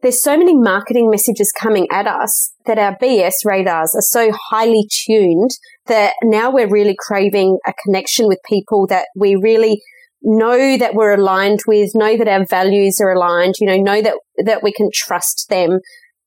there's 0.00 0.22
so 0.22 0.36
many 0.38 0.56
marketing 0.56 1.10
messages 1.10 1.52
coming 1.58 1.88
at 1.90 2.06
us 2.06 2.52
that 2.66 2.78
our 2.78 2.96
BS 3.02 3.44
radars 3.44 3.94
are 3.94 4.02
so 4.02 4.30
highly 4.50 4.86
tuned 4.88 5.50
that 5.86 6.14
now 6.22 6.50
we're 6.50 6.70
really 6.70 6.94
craving 6.98 7.58
a 7.66 7.72
connection 7.84 8.28
with 8.28 8.38
people 8.48 8.86
that 8.88 9.06
we 9.16 9.34
really 9.34 9.80
know 10.22 10.76
that 10.76 10.94
we're 10.94 11.14
aligned 11.14 11.60
with, 11.66 11.90
know 11.94 12.16
that 12.16 12.28
our 12.28 12.44
values 12.44 13.00
are 13.00 13.10
aligned, 13.10 13.54
you 13.60 13.66
know, 13.66 13.76
know 13.76 14.02
that, 14.02 14.14
that 14.44 14.62
we 14.62 14.72
can 14.72 14.90
trust 14.92 15.46
them. 15.48 15.78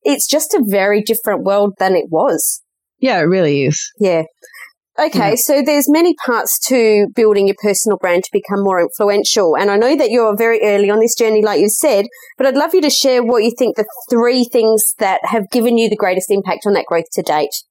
It's 0.03 0.27
just 0.27 0.53
a 0.53 0.63
very 0.65 1.01
different 1.01 1.43
world 1.43 1.73
than 1.77 1.95
it 1.95 2.05
was. 2.09 2.61
Yeah, 2.99 3.19
it 3.19 3.23
really 3.23 3.63
is. 3.65 3.91
Yeah. 3.99 4.23
Okay, 4.99 5.29
yeah. 5.29 5.35
so 5.35 5.61
there's 5.65 5.89
many 5.89 6.13
parts 6.25 6.59
to 6.67 7.07
building 7.15 7.47
your 7.47 7.55
personal 7.61 7.97
brand 7.97 8.23
to 8.23 8.29
become 8.33 8.61
more 8.61 8.81
influential. 8.81 9.55
And 9.55 9.71
I 9.71 9.77
know 9.77 9.95
that 9.95 10.11
you're 10.11 10.35
very 10.35 10.61
early 10.63 10.89
on 10.89 10.99
this 10.99 11.15
journey, 11.15 11.43
like 11.43 11.61
you 11.61 11.69
said, 11.69 12.05
but 12.37 12.45
I'd 12.45 12.57
love 12.57 12.73
you 12.73 12.81
to 12.81 12.89
share 12.89 13.23
what 13.23 13.43
you 13.43 13.51
think 13.57 13.77
the 13.77 13.85
three 14.09 14.43
things 14.43 14.93
that 14.99 15.21
have 15.23 15.49
given 15.49 15.77
you 15.77 15.89
the 15.89 15.95
greatest 15.95 16.29
impact 16.29 16.65
on 16.65 16.73
that 16.73 16.85
growth 16.85 17.09
to 17.13 17.21
date. 17.21 17.63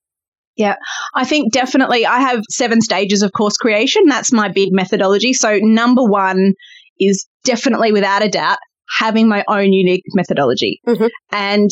Yeah, 0.57 0.75
I 1.15 1.23
think 1.23 1.53
definitely 1.53 2.05
I 2.05 2.19
have 2.19 2.43
seven 2.49 2.81
stages 2.81 3.21
of 3.21 3.31
course 3.31 3.55
creation. 3.55 4.03
That's 4.07 4.33
my 4.33 4.49
big 4.49 4.69
methodology. 4.71 5.33
So, 5.33 5.59
number 5.61 6.03
one 6.03 6.53
is 6.99 7.25
definitely 7.45 7.91
without 7.91 8.23
a 8.23 8.29
doubt 8.29 8.57
having 8.97 9.27
my 9.27 9.43
own 9.47 9.71
unique 9.71 10.03
methodology. 10.13 10.81
Mm-hmm. 10.85 11.07
And, 11.31 11.69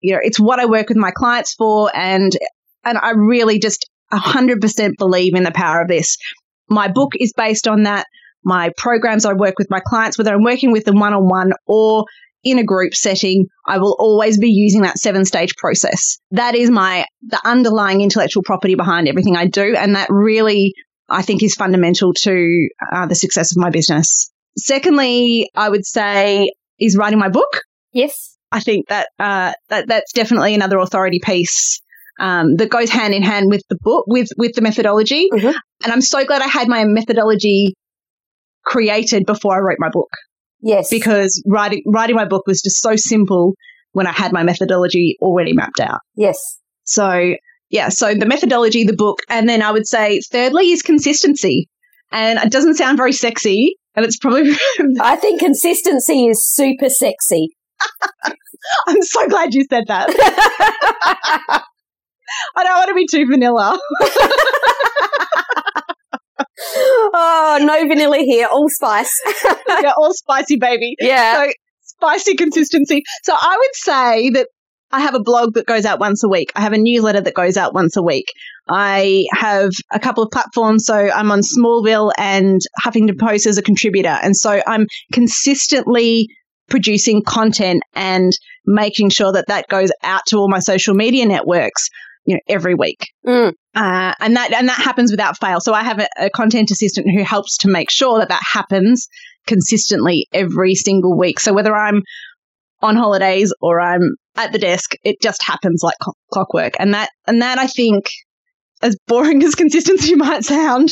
you 0.00 0.14
know, 0.14 0.20
it's 0.22 0.40
what 0.40 0.58
I 0.58 0.66
work 0.66 0.88
with 0.88 0.98
my 0.98 1.12
clients 1.14 1.54
for. 1.54 1.90
And, 1.94 2.32
and 2.84 2.98
I 2.98 3.10
really 3.10 3.58
just 3.58 3.88
100% 4.12 4.92
believe 4.98 5.34
in 5.34 5.42
the 5.42 5.52
power 5.52 5.82
of 5.82 5.88
this. 5.88 6.16
My 6.68 6.88
book 6.88 7.12
is 7.18 7.32
based 7.36 7.66
on 7.68 7.84
that. 7.84 8.06
My 8.44 8.70
programs 8.76 9.26
I 9.26 9.32
work 9.32 9.54
with 9.58 9.68
my 9.70 9.80
clients, 9.84 10.16
whether 10.16 10.32
I'm 10.32 10.44
working 10.44 10.72
with 10.72 10.84
them 10.84 10.98
one 10.98 11.12
on 11.12 11.28
one 11.28 11.52
or 11.66 12.04
in 12.44 12.58
a 12.58 12.64
group 12.64 12.94
setting, 12.94 13.46
I 13.66 13.78
will 13.78 13.96
always 13.98 14.38
be 14.38 14.50
using 14.50 14.82
that 14.82 14.98
seven 14.98 15.24
stage 15.24 15.56
process. 15.56 16.18
That 16.30 16.54
is 16.54 16.70
my, 16.70 17.04
the 17.22 17.40
underlying 17.44 18.00
intellectual 18.00 18.42
property 18.42 18.74
behind 18.74 19.08
everything 19.08 19.36
I 19.36 19.46
do. 19.46 19.74
And 19.76 19.96
that 19.96 20.08
really, 20.08 20.74
I 21.08 21.22
think 21.22 21.42
is 21.42 21.54
fundamental 21.54 22.14
to 22.14 22.68
uh, 22.92 23.06
the 23.06 23.14
success 23.14 23.50
of 23.50 23.60
my 23.60 23.70
business. 23.70 24.30
Secondly, 24.56 25.50
I 25.54 25.68
would 25.68 25.84
say 25.84 26.50
is 26.78 26.96
writing 26.96 27.18
my 27.18 27.28
book. 27.28 27.62
Yes. 27.92 28.36
I 28.52 28.60
think 28.60 28.88
that, 28.88 29.08
uh, 29.18 29.52
that 29.68 29.88
that's 29.88 30.12
definitely 30.12 30.54
another 30.54 30.78
authority 30.78 31.20
piece 31.22 31.82
um, 32.18 32.56
that 32.56 32.68
goes 32.68 32.90
hand 32.90 33.14
in 33.14 33.22
hand 33.22 33.46
with 33.48 33.62
the 33.68 33.76
book, 33.80 34.04
with 34.06 34.28
with 34.36 34.54
the 34.54 34.62
methodology. 34.62 35.28
Mm-hmm. 35.32 35.56
And 35.84 35.92
I'm 35.92 36.00
so 36.00 36.24
glad 36.24 36.42
I 36.42 36.48
had 36.48 36.68
my 36.68 36.84
methodology 36.84 37.74
created 38.64 39.24
before 39.26 39.54
I 39.56 39.60
wrote 39.60 39.78
my 39.78 39.90
book. 39.90 40.10
Yes, 40.60 40.88
because 40.90 41.42
writing 41.46 41.82
writing 41.86 42.16
my 42.16 42.26
book 42.26 42.46
was 42.46 42.60
just 42.60 42.80
so 42.80 42.96
simple 42.96 43.54
when 43.92 44.06
I 44.06 44.12
had 44.12 44.32
my 44.32 44.42
methodology 44.42 45.16
already 45.20 45.52
mapped 45.52 45.80
out. 45.80 46.00
Yes. 46.16 46.38
So 46.84 47.34
yeah, 47.70 47.90
so 47.90 48.14
the 48.14 48.26
methodology, 48.26 48.84
the 48.84 48.96
book, 48.96 49.20
and 49.28 49.48
then 49.48 49.62
I 49.62 49.70
would 49.70 49.86
say 49.86 50.20
thirdly 50.30 50.70
is 50.70 50.82
consistency. 50.82 51.68
And 52.10 52.38
it 52.38 52.50
doesn't 52.50 52.74
sound 52.74 52.96
very 52.96 53.12
sexy, 53.12 53.76
and 53.94 54.04
it's 54.04 54.16
probably. 54.16 54.52
I 55.00 55.16
think 55.16 55.40
consistency 55.40 56.26
is 56.26 56.42
super 56.42 56.88
sexy. 56.88 57.48
I'm 58.86 59.02
so 59.02 59.28
glad 59.28 59.54
you 59.54 59.66
said 59.68 59.84
that. 59.88 61.64
I 62.56 62.64
don't 62.64 62.76
want 62.76 62.88
to 62.88 62.94
be 62.94 63.06
too 63.10 63.26
vanilla. 63.30 63.78
oh, 67.14 67.58
no 67.62 67.88
vanilla 67.88 68.18
here, 68.18 68.48
all 68.50 68.68
spice. 68.68 69.12
yeah, 69.82 69.92
all 69.96 70.12
spicy, 70.12 70.56
baby. 70.56 70.94
Yeah. 71.00 71.44
So 71.44 71.50
spicy 71.82 72.34
consistency. 72.36 73.02
So 73.22 73.34
I 73.34 73.56
would 73.58 73.74
say 73.74 74.30
that 74.30 74.48
I 74.90 75.00
have 75.00 75.14
a 75.14 75.20
blog 75.20 75.54
that 75.54 75.66
goes 75.66 75.84
out 75.84 76.00
once 76.00 76.24
a 76.24 76.28
week. 76.28 76.50
I 76.56 76.62
have 76.62 76.72
a 76.72 76.78
newsletter 76.78 77.20
that 77.20 77.34
goes 77.34 77.56
out 77.56 77.74
once 77.74 77.96
a 77.96 78.02
week. 78.02 78.26
I 78.68 79.26
have 79.32 79.70
a 79.92 79.98
couple 79.98 80.22
of 80.22 80.30
platforms. 80.30 80.86
So 80.86 80.94
I'm 80.94 81.30
on 81.30 81.40
Smallville 81.40 82.12
and 82.16 82.60
Huffington 82.82 83.18
Post 83.18 83.46
as 83.46 83.58
a 83.58 83.62
contributor. 83.62 84.16
And 84.22 84.34
so 84.34 84.62
I'm 84.66 84.86
consistently 85.12 86.28
producing 86.70 87.22
content 87.22 87.82
and 87.94 88.32
making 88.66 89.10
sure 89.10 89.32
that 89.32 89.46
that 89.48 89.68
goes 89.68 89.90
out 90.02 90.22
to 90.28 90.36
all 90.36 90.48
my 90.48 90.58
social 90.58 90.94
media 90.94 91.26
networks 91.26 91.88
you 92.28 92.34
know, 92.34 92.40
every 92.46 92.74
week. 92.74 93.08
Mm. 93.26 93.54
Uh, 93.74 94.12
and 94.20 94.36
that 94.36 94.52
and 94.52 94.68
that 94.68 94.78
happens 94.78 95.10
without 95.10 95.38
fail. 95.38 95.60
So 95.60 95.72
I 95.72 95.82
have 95.82 95.98
a, 95.98 96.08
a, 96.18 96.30
content 96.30 96.70
assistant 96.70 97.10
who 97.10 97.24
helps 97.24 97.56
to 97.58 97.68
make 97.68 97.90
sure 97.90 98.18
that 98.18 98.28
that 98.28 98.42
happens 98.52 99.08
consistently 99.46 100.26
every 100.30 100.74
single 100.74 101.16
week. 101.16 101.40
So 101.40 101.54
whether 101.54 101.74
I'm 101.74 102.02
on 102.82 102.96
holidays 102.96 103.52
or 103.62 103.80
I'm 103.80 104.16
at 104.36 104.52
the 104.52 104.58
desk, 104.58 104.92
it 105.04 105.22
just 105.22 105.42
happens 105.42 105.80
like 105.82 105.96
clockwork. 106.30 106.74
And 106.78 106.92
that 106.92 107.08
and 107.26 107.40
that 107.40 107.58
I 107.58 107.66
think, 107.66 108.10
as 108.82 108.94
boring 109.06 109.42
as 109.44 109.54
consistency 109.54 110.14
might 110.14 110.44
sound, 110.44 110.90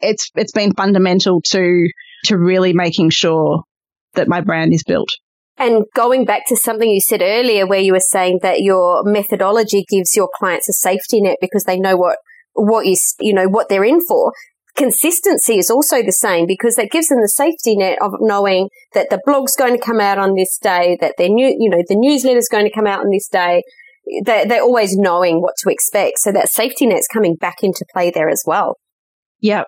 it's 0.00 0.30
it's 0.34 0.52
been 0.52 0.74
fundamental 0.74 1.42
to 1.50 1.88
to 2.24 2.36
really 2.36 2.72
making 2.72 3.10
sure 3.10 3.62
that 4.14 4.26
my 4.26 4.40
brand 4.40 4.74
is 4.74 4.82
built. 4.82 5.10
And 5.58 5.84
going 5.94 6.24
back 6.24 6.42
to 6.48 6.56
something 6.56 6.88
you 6.88 7.00
said 7.00 7.22
earlier, 7.22 7.66
where 7.66 7.80
you 7.80 7.92
were 7.92 8.00
saying 8.00 8.40
that 8.42 8.62
your 8.62 9.02
methodology 9.04 9.84
gives 9.88 10.16
your 10.16 10.28
clients 10.34 10.68
a 10.68 10.72
safety 10.72 11.20
net 11.20 11.36
because 11.40 11.64
they 11.64 11.78
know 11.78 11.96
what, 11.96 12.16
what 12.54 12.86
you, 12.86 12.96
you 13.20 13.34
know, 13.34 13.48
what 13.48 13.68
they're 13.68 13.84
in 13.84 14.00
for. 14.06 14.32
Consistency 14.74 15.58
is 15.58 15.70
also 15.70 16.02
the 16.02 16.12
same 16.12 16.46
because 16.46 16.76
that 16.76 16.90
gives 16.90 17.08
them 17.08 17.20
the 17.20 17.28
safety 17.28 17.76
net 17.76 17.98
of 18.00 18.12
knowing 18.20 18.70
that 18.94 19.10
the 19.10 19.20
blog's 19.26 19.54
going 19.54 19.76
to 19.76 19.84
come 19.84 20.00
out 20.00 20.18
on 20.18 20.34
this 20.34 20.56
day, 20.56 20.96
that 21.02 21.14
their 21.18 21.28
new, 21.28 21.54
you 21.58 21.68
know, 21.68 21.82
the 21.86 21.94
newsletter's 21.94 22.48
going 22.50 22.64
to 22.64 22.72
come 22.72 22.86
out 22.86 23.00
on 23.00 23.10
this 23.12 23.28
day. 23.28 23.62
They're, 24.24 24.46
they're 24.46 24.62
always 24.62 24.96
knowing 24.96 25.42
what 25.42 25.54
to 25.62 25.70
expect. 25.70 26.20
So 26.20 26.32
that 26.32 26.48
safety 26.48 26.86
net's 26.86 27.06
coming 27.06 27.36
back 27.36 27.62
into 27.62 27.84
play 27.92 28.10
there 28.10 28.30
as 28.30 28.42
well. 28.46 28.78
Yeah. 29.40 29.64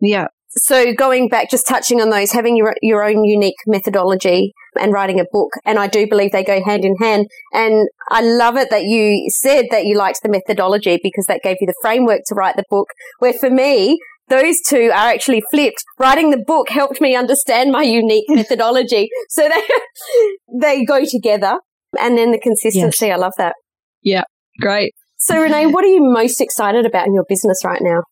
Yeah. 0.00 0.26
So 0.48 0.92
going 0.92 1.28
back, 1.28 1.50
just 1.50 1.68
touching 1.68 2.00
on 2.00 2.10
those, 2.10 2.32
having 2.32 2.56
your, 2.56 2.74
your 2.82 3.04
own 3.04 3.22
unique 3.24 3.56
methodology 3.66 4.52
and 4.80 4.92
writing 4.92 5.20
a 5.20 5.24
book. 5.30 5.50
And 5.64 5.78
I 5.78 5.86
do 5.86 6.06
believe 6.06 6.32
they 6.32 6.44
go 6.44 6.62
hand 6.64 6.84
in 6.84 6.96
hand. 6.96 7.26
And 7.52 7.88
I 8.10 8.20
love 8.22 8.56
it 8.56 8.70
that 8.70 8.84
you 8.84 9.28
said 9.30 9.66
that 9.70 9.84
you 9.84 9.96
liked 9.96 10.20
the 10.22 10.28
methodology 10.28 10.98
because 11.02 11.26
that 11.26 11.42
gave 11.42 11.56
you 11.60 11.66
the 11.66 11.74
framework 11.80 12.22
to 12.26 12.34
write 12.34 12.56
the 12.56 12.64
book. 12.70 12.88
Where 13.18 13.32
for 13.32 13.50
me, 13.50 13.98
those 14.28 14.60
two 14.66 14.90
are 14.92 15.08
actually 15.08 15.42
flipped. 15.50 15.82
Writing 15.98 16.30
the 16.30 16.42
book 16.46 16.68
helped 16.68 17.00
me 17.00 17.16
understand 17.16 17.72
my 17.72 17.82
unique 17.82 18.26
methodology. 18.28 19.08
So 19.30 19.48
they, 19.48 19.62
they 20.60 20.84
go 20.84 21.04
together. 21.04 21.58
And 21.98 22.18
then 22.18 22.32
the 22.32 22.38
consistency. 22.38 23.06
Yes. 23.06 23.14
I 23.14 23.18
love 23.18 23.32
that. 23.38 23.54
Yeah. 24.02 24.24
Great. 24.60 24.92
So 25.16 25.40
Renee, 25.40 25.66
what 25.66 25.84
are 25.84 25.88
you 25.88 26.00
most 26.02 26.40
excited 26.40 26.84
about 26.84 27.06
in 27.06 27.14
your 27.14 27.24
business 27.28 27.64
right 27.64 27.80
now? 27.82 28.02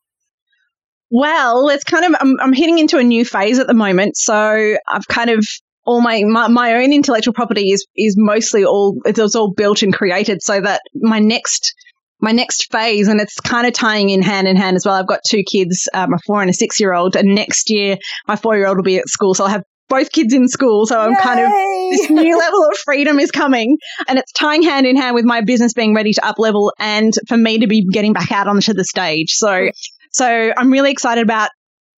Well, 1.11 1.69
it's 1.69 1.85
kind 1.85 2.05
of, 2.05 2.17
I'm, 2.21 2.41
I'm 2.41 2.53
hitting 2.53 2.79
into 2.79 2.99
a 2.99 3.05
new 3.05 3.25
phase 3.25 3.59
at 3.59 3.67
the 3.67 3.75
moment. 3.75 4.17
So 4.17 4.77
I've 4.89 5.07
kind 5.09 5.31
of, 5.31 5.47
all 5.87 6.01
my, 6.01 6.23
my, 6.25 6.49
my 6.49 6.75
own 6.75 6.93
intellectual 6.93 7.33
property 7.33 7.71
is, 7.71 7.87
is 7.97 8.15
mostly 8.19 8.65
all, 8.65 8.99
it's 9.05 9.37
all 9.37 9.53
built 9.53 9.83
and 9.83 9.95
created 9.95 10.43
so 10.43 10.61
that 10.61 10.83
my 10.95 11.19
next, 11.19 11.75
my 12.21 12.33
next 12.33 12.71
phase, 12.73 13.09
and 13.09 13.21
it's 13.21 13.41
kind 13.41 13.67
of 13.67 13.73
tying 13.73 14.11
in 14.11 14.23
hand 14.23 14.49
in 14.49 14.57
hand 14.57 14.77
as 14.77 14.85
well. 14.85 14.95
I've 14.95 15.07
got 15.07 15.21
two 15.29 15.43
kids, 15.43 15.89
um, 15.95 16.13
a 16.13 16.19
four 16.27 16.41
and 16.41 16.51
a 16.51 16.55
six 16.55 16.81
year 16.81 16.93
old, 16.93 17.17
and 17.17 17.35
next 17.35 17.71
year 17.71 17.97
my 18.27 18.37
four 18.37 18.57
year 18.57 18.67
old 18.67 18.77
will 18.77 18.85
be 18.85 18.99
at 18.99 19.09
school. 19.09 19.35
So 19.35 19.45
I'll 19.45 19.51
have 19.51 19.63
both 19.89 20.11
kids 20.11 20.35
in 20.35 20.49
school. 20.49 20.87
So 20.87 20.99
I'm 20.99 21.13
Yay! 21.13 21.17
kind 21.23 21.41
of, 21.41 21.51
this 21.91 22.11
new 22.11 22.39
level 22.39 22.65
of 22.65 22.77
freedom 22.79 23.21
is 23.21 23.31
coming 23.31 23.77
and 24.09 24.19
it's 24.19 24.33
tying 24.33 24.63
hand 24.63 24.87
in 24.87 24.97
hand 24.97 25.15
with 25.15 25.25
my 25.25 25.41
business 25.43 25.73
being 25.73 25.95
ready 25.95 26.13
to 26.13 26.27
up 26.27 26.39
level 26.39 26.73
and 26.79 27.13
for 27.29 27.37
me 27.37 27.59
to 27.59 27.67
be 27.67 27.87
getting 27.93 28.13
back 28.13 28.33
out 28.33 28.49
onto 28.49 28.75
the 28.75 28.85
stage. 28.85 29.31
So 29.31 29.71
so 30.11 30.53
I'm 30.57 30.73
really 30.73 30.91
excited 30.91 31.23
about 31.23 31.51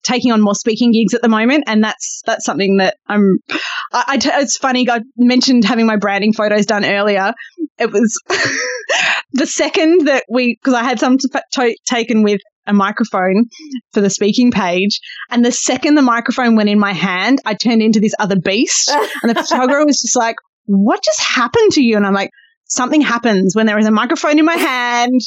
taking 0.09 0.33
on 0.33 0.41
more 0.41 0.55
speaking 0.55 0.93
gigs 0.93 1.15
at 1.15 1.23
the 1.23 1.29
moment, 1.29 1.65
and 1.67 1.85
that's 1.85 2.23
that's 2.25 2.45
something 2.45 2.79
that 2.79 2.97
I'm. 3.07 3.39
I, 3.93 4.05
I 4.09 4.17
t- 4.17 4.31
it's 4.33 4.57
funny. 4.57 4.89
I 4.91 5.01
mentioned 5.17 5.65
having 5.65 5.87
my 5.87 5.97
branding 5.97 6.33
photos 6.33 6.67
done 6.67 6.85
earlier. 6.85 7.33
It 7.79 7.93
was 7.93 8.21
the 9.33 9.47
second 9.47 10.07
that 10.07 10.25
we 10.29 10.59
because 10.61 10.75
I 10.75 10.83
had 10.83 10.99
some 10.99 11.19
t- 11.19 11.79
taken 11.87 12.23
with 12.23 12.41
a 12.67 12.73
microphone 12.73 13.47
for 13.93 14.01
the 14.01 14.11
speaking 14.11 14.51
page, 14.51 15.01
and 15.31 15.45
the 15.45 15.53
second 15.53 15.95
the 15.95 16.03
microphone 16.03 16.57
went 16.57 16.69
in 16.69 16.79
my 16.79 16.93
hand, 16.93 17.41
I 17.45 17.55
turned 17.55 17.83
into 17.83 18.01
this 18.01 18.15
other 18.19 18.37
beast, 18.37 18.91
and 19.23 19.31
the 19.31 19.35
photographer 19.35 19.85
was 19.85 20.01
just 20.01 20.17
like, 20.17 20.37
"What 20.65 21.03
just 21.05 21.21
happened 21.21 21.73
to 21.73 21.83
you?" 21.83 21.97
And 21.97 22.07
I'm 22.07 22.15
like. 22.15 22.31
Something 22.71 23.01
happens 23.01 23.57
when 23.57 23.65
there 23.65 23.79
is 23.79 23.87
a 23.87 23.91
microphone 23.91 24.39
in 24.39 24.45
my 24.45 24.53
hand 24.53 25.23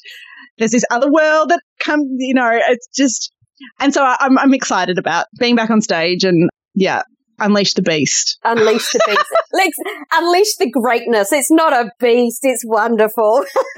there's 0.61 0.71
this 0.71 0.85
other 0.91 1.11
world 1.11 1.49
that 1.49 1.61
comes, 1.79 2.07
you 2.19 2.35
know, 2.35 2.51
it's 2.69 2.87
just, 2.95 3.33
and 3.79 3.93
so 3.93 4.03
I'm, 4.03 4.37
I'm 4.37 4.53
excited 4.53 4.97
about 4.97 5.27
being 5.39 5.55
back 5.55 5.69
on 5.69 5.81
stage 5.81 6.23
and 6.23 6.49
yeah, 6.73 7.01
unleash 7.39 7.73
the 7.73 7.81
beast. 7.81 8.39
Unleash 8.43 8.91
the 8.91 9.01
beast. 9.07 9.25
Let's 9.53 9.77
unleash 10.13 10.55
the 10.59 10.69
greatness. 10.69 11.31
It's 11.31 11.51
not 11.51 11.73
a 11.73 11.91
beast. 11.99 12.39
It's 12.43 12.63
wonderful. 12.65 13.43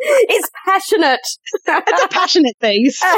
it's 0.00 0.50
passionate. 0.64 1.20
it's 1.66 2.04
a 2.04 2.08
passionate 2.08 2.56
beast. 2.60 3.04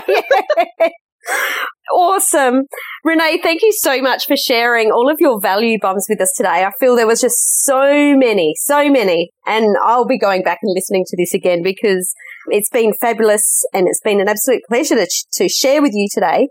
Awesome. 1.93 2.63
Renee, 3.05 3.41
thank 3.43 3.63
you 3.63 3.73
so 3.73 4.01
much 4.01 4.27
for 4.27 4.37
sharing 4.37 4.91
all 4.91 5.11
of 5.11 5.17
your 5.21 5.41
value 5.41 5.79
bombs 5.81 6.07
with 6.09 6.21
us 6.21 6.33
today. 6.37 6.65
I 6.65 6.71
feel 6.79 6.97
there 6.97 7.07
was 7.07 7.21
just 7.21 7.65
so 7.65 8.17
many, 8.17 8.55
so 8.57 8.91
many. 8.91 9.31
And 9.47 9.77
I'll 9.83 10.07
be 10.07 10.19
going 10.19 10.43
back 10.43 10.59
and 10.63 10.73
listening 10.75 11.05
to 11.07 11.17
this 11.17 11.33
again 11.35 11.63
because 11.63 12.15
it's 12.51 12.71
been 12.71 12.93
fabulous 13.01 13.65
and 13.73 13.87
it's 13.89 14.01
been 14.01 14.21
an 14.21 14.29
absolute 14.29 14.63
pleasure 14.69 14.97
to, 14.97 15.09
to 15.35 15.49
share 15.49 15.83
with 15.83 15.93
you 15.95 16.09
today. 16.13 16.49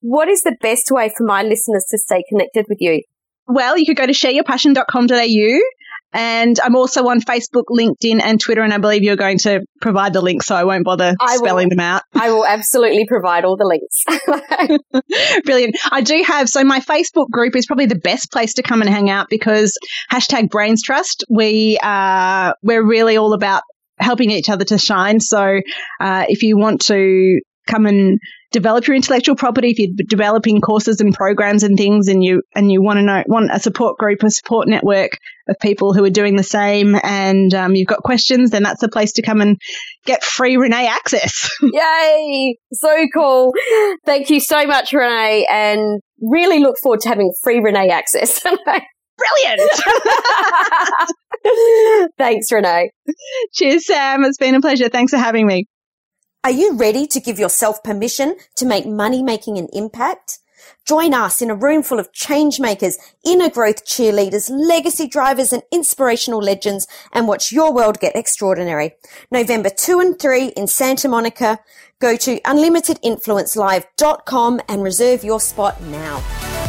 What 0.00 0.28
is 0.28 0.42
the 0.42 0.56
best 0.60 0.90
way 0.90 1.10
for 1.16 1.24
my 1.24 1.42
listeners 1.42 1.86
to 1.90 1.98
stay 1.98 2.22
connected 2.28 2.66
with 2.68 2.78
you? 2.80 3.02
Well, 3.48 3.78
you 3.78 3.86
could 3.86 3.96
go 3.96 4.06
to 4.06 4.12
shareyourpassion.com.au 4.12 5.60
and 6.12 6.58
I'm 6.60 6.76
also 6.76 7.08
on 7.08 7.20
Facebook, 7.20 7.64
LinkedIn, 7.70 8.22
and 8.22 8.40
Twitter. 8.40 8.62
And 8.62 8.72
I 8.72 8.78
believe 8.78 9.02
you're 9.02 9.16
going 9.16 9.38
to 9.40 9.60
provide 9.82 10.14
the 10.14 10.22
links, 10.22 10.46
so 10.46 10.56
I 10.56 10.64
won't 10.64 10.84
bother 10.84 11.14
I 11.20 11.36
spelling 11.36 11.66
will, 11.66 11.76
them 11.76 11.80
out. 11.80 12.02
I 12.14 12.30
will 12.30 12.46
absolutely 12.46 13.06
provide 13.06 13.44
all 13.44 13.56
the 13.56 13.66
links. 13.66 14.02
Brilliant. 15.44 15.76
I 15.92 16.00
do 16.00 16.22
have, 16.26 16.48
so 16.48 16.64
my 16.64 16.80
Facebook 16.80 17.28
group 17.30 17.54
is 17.54 17.66
probably 17.66 17.86
the 17.86 17.98
best 17.98 18.32
place 18.32 18.54
to 18.54 18.62
come 18.62 18.80
and 18.80 18.88
hang 18.88 19.10
out 19.10 19.28
because 19.28 19.76
hashtag 20.10 20.48
Brains 20.48 20.82
Trust, 20.82 21.24
we, 21.28 21.78
uh, 21.82 22.54
we're 22.62 22.84
really 22.84 23.18
all 23.18 23.34
about 23.34 23.62
helping 23.98 24.30
each 24.30 24.48
other 24.48 24.64
to 24.64 24.78
shine. 24.78 25.20
So 25.20 25.60
uh, 26.00 26.24
if 26.28 26.42
you 26.42 26.56
want 26.56 26.82
to 26.82 27.40
come 27.66 27.86
and 27.86 28.20
develop 28.52 28.86
your 28.86 28.96
intellectual 28.96 29.36
property, 29.36 29.70
if 29.70 29.78
you're 29.78 30.06
developing 30.08 30.60
courses 30.60 31.00
and 31.00 31.12
programs 31.12 31.62
and 31.62 31.76
things 31.76 32.08
and 32.08 32.22
you 32.22 32.42
and 32.54 32.70
you 32.70 32.80
want 32.82 32.98
to 32.98 33.02
know 33.02 33.22
want 33.26 33.50
a 33.52 33.58
support 33.58 33.98
group, 33.98 34.22
a 34.22 34.30
support 34.30 34.68
network 34.68 35.18
of 35.48 35.56
people 35.60 35.92
who 35.92 36.04
are 36.04 36.10
doing 36.10 36.36
the 36.36 36.42
same 36.42 36.96
and 37.02 37.52
um, 37.54 37.74
you've 37.74 37.88
got 37.88 38.02
questions, 38.02 38.50
then 38.50 38.62
that's 38.62 38.80
the 38.80 38.88
place 38.88 39.12
to 39.12 39.22
come 39.22 39.40
and 39.40 39.60
get 40.04 40.24
free 40.24 40.56
Renee 40.56 40.86
access. 40.86 41.50
Yay! 41.62 42.56
So 42.72 43.06
cool. 43.12 43.52
Thank 44.04 44.30
you 44.30 44.40
so 44.40 44.66
much, 44.66 44.92
Renee, 44.92 45.46
and 45.50 46.00
really 46.22 46.60
look 46.60 46.76
forward 46.82 47.00
to 47.00 47.08
having 47.08 47.32
free 47.42 47.60
Renee 47.60 47.90
access. 47.90 48.40
Brilliant. 49.18 49.60
Thanks, 52.18 52.52
Renee. 52.52 52.90
Cheers, 53.52 53.86
Sam. 53.86 54.24
It's 54.24 54.38
been 54.38 54.54
a 54.54 54.60
pleasure. 54.60 54.88
Thanks 54.88 55.12
for 55.12 55.18
having 55.18 55.46
me. 55.46 55.66
Are 56.44 56.50
you 56.50 56.76
ready 56.76 57.06
to 57.08 57.20
give 57.20 57.38
yourself 57.38 57.82
permission 57.82 58.36
to 58.56 58.66
make 58.66 58.86
money 58.86 59.22
making 59.22 59.58
an 59.58 59.68
impact? 59.72 60.38
Join 60.84 61.14
us 61.14 61.40
in 61.42 61.50
a 61.50 61.54
room 61.54 61.82
full 61.82 61.98
of 61.98 62.12
change 62.12 62.60
makers, 62.60 62.96
inner 63.24 63.50
growth 63.50 63.84
cheerleaders, 63.84 64.48
legacy 64.50 65.08
drivers 65.08 65.52
and 65.52 65.64
inspirational 65.72 66.40
legends 66.40 66.86
and 67.12 67.26
watch 67.26 67.50
your 67.50 67.72
world 67.72 67.98
get 67.98 68.14
extraordinary. 68.14 68.92
November 69.30 69.70
2 69.70 69.98
and 70.00 70.18
3 70.18 70.48
in 70.56 70.68
Santa 70.68 71.08
Monica. 71.08 71.58
Go 72.00 72.16
to 72.16 72.40
unlimitedinfluencelive.com 72.40 74.60
and 74.68 74.82
reserve 74.82 75.24
your 75.24 75.40
spot 75.40 75.80
now. 75.82 76.65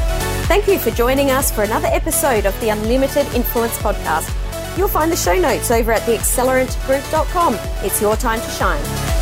Thank 0.48 0.68
you 0.70 0.80
for 0.80 0.92
joining 0.92 1.30
us 1.30 1.52
for 1.52 1.64
another 1.64 1.88
episode 1.88 2.46
of 2.46 2.58
the 2.62 2.70
Unlimited 2.70 3.28
Influence 3.36 3.78
Podcast. 3.80 4.34
You'll 4.78 4.88
find 4.88 5.12
the 5.12 5.16
show 5.18 5.38
notes 5.38 5.72
over 5.72 5.92
at 5.92 6.04
theaccelerantgroup.com. 6.04 7.56
It's 7.86 8.02
your 8.02 8.16
time 8.16 8.40
to 8.40 8.50
shine. 8.52 9.17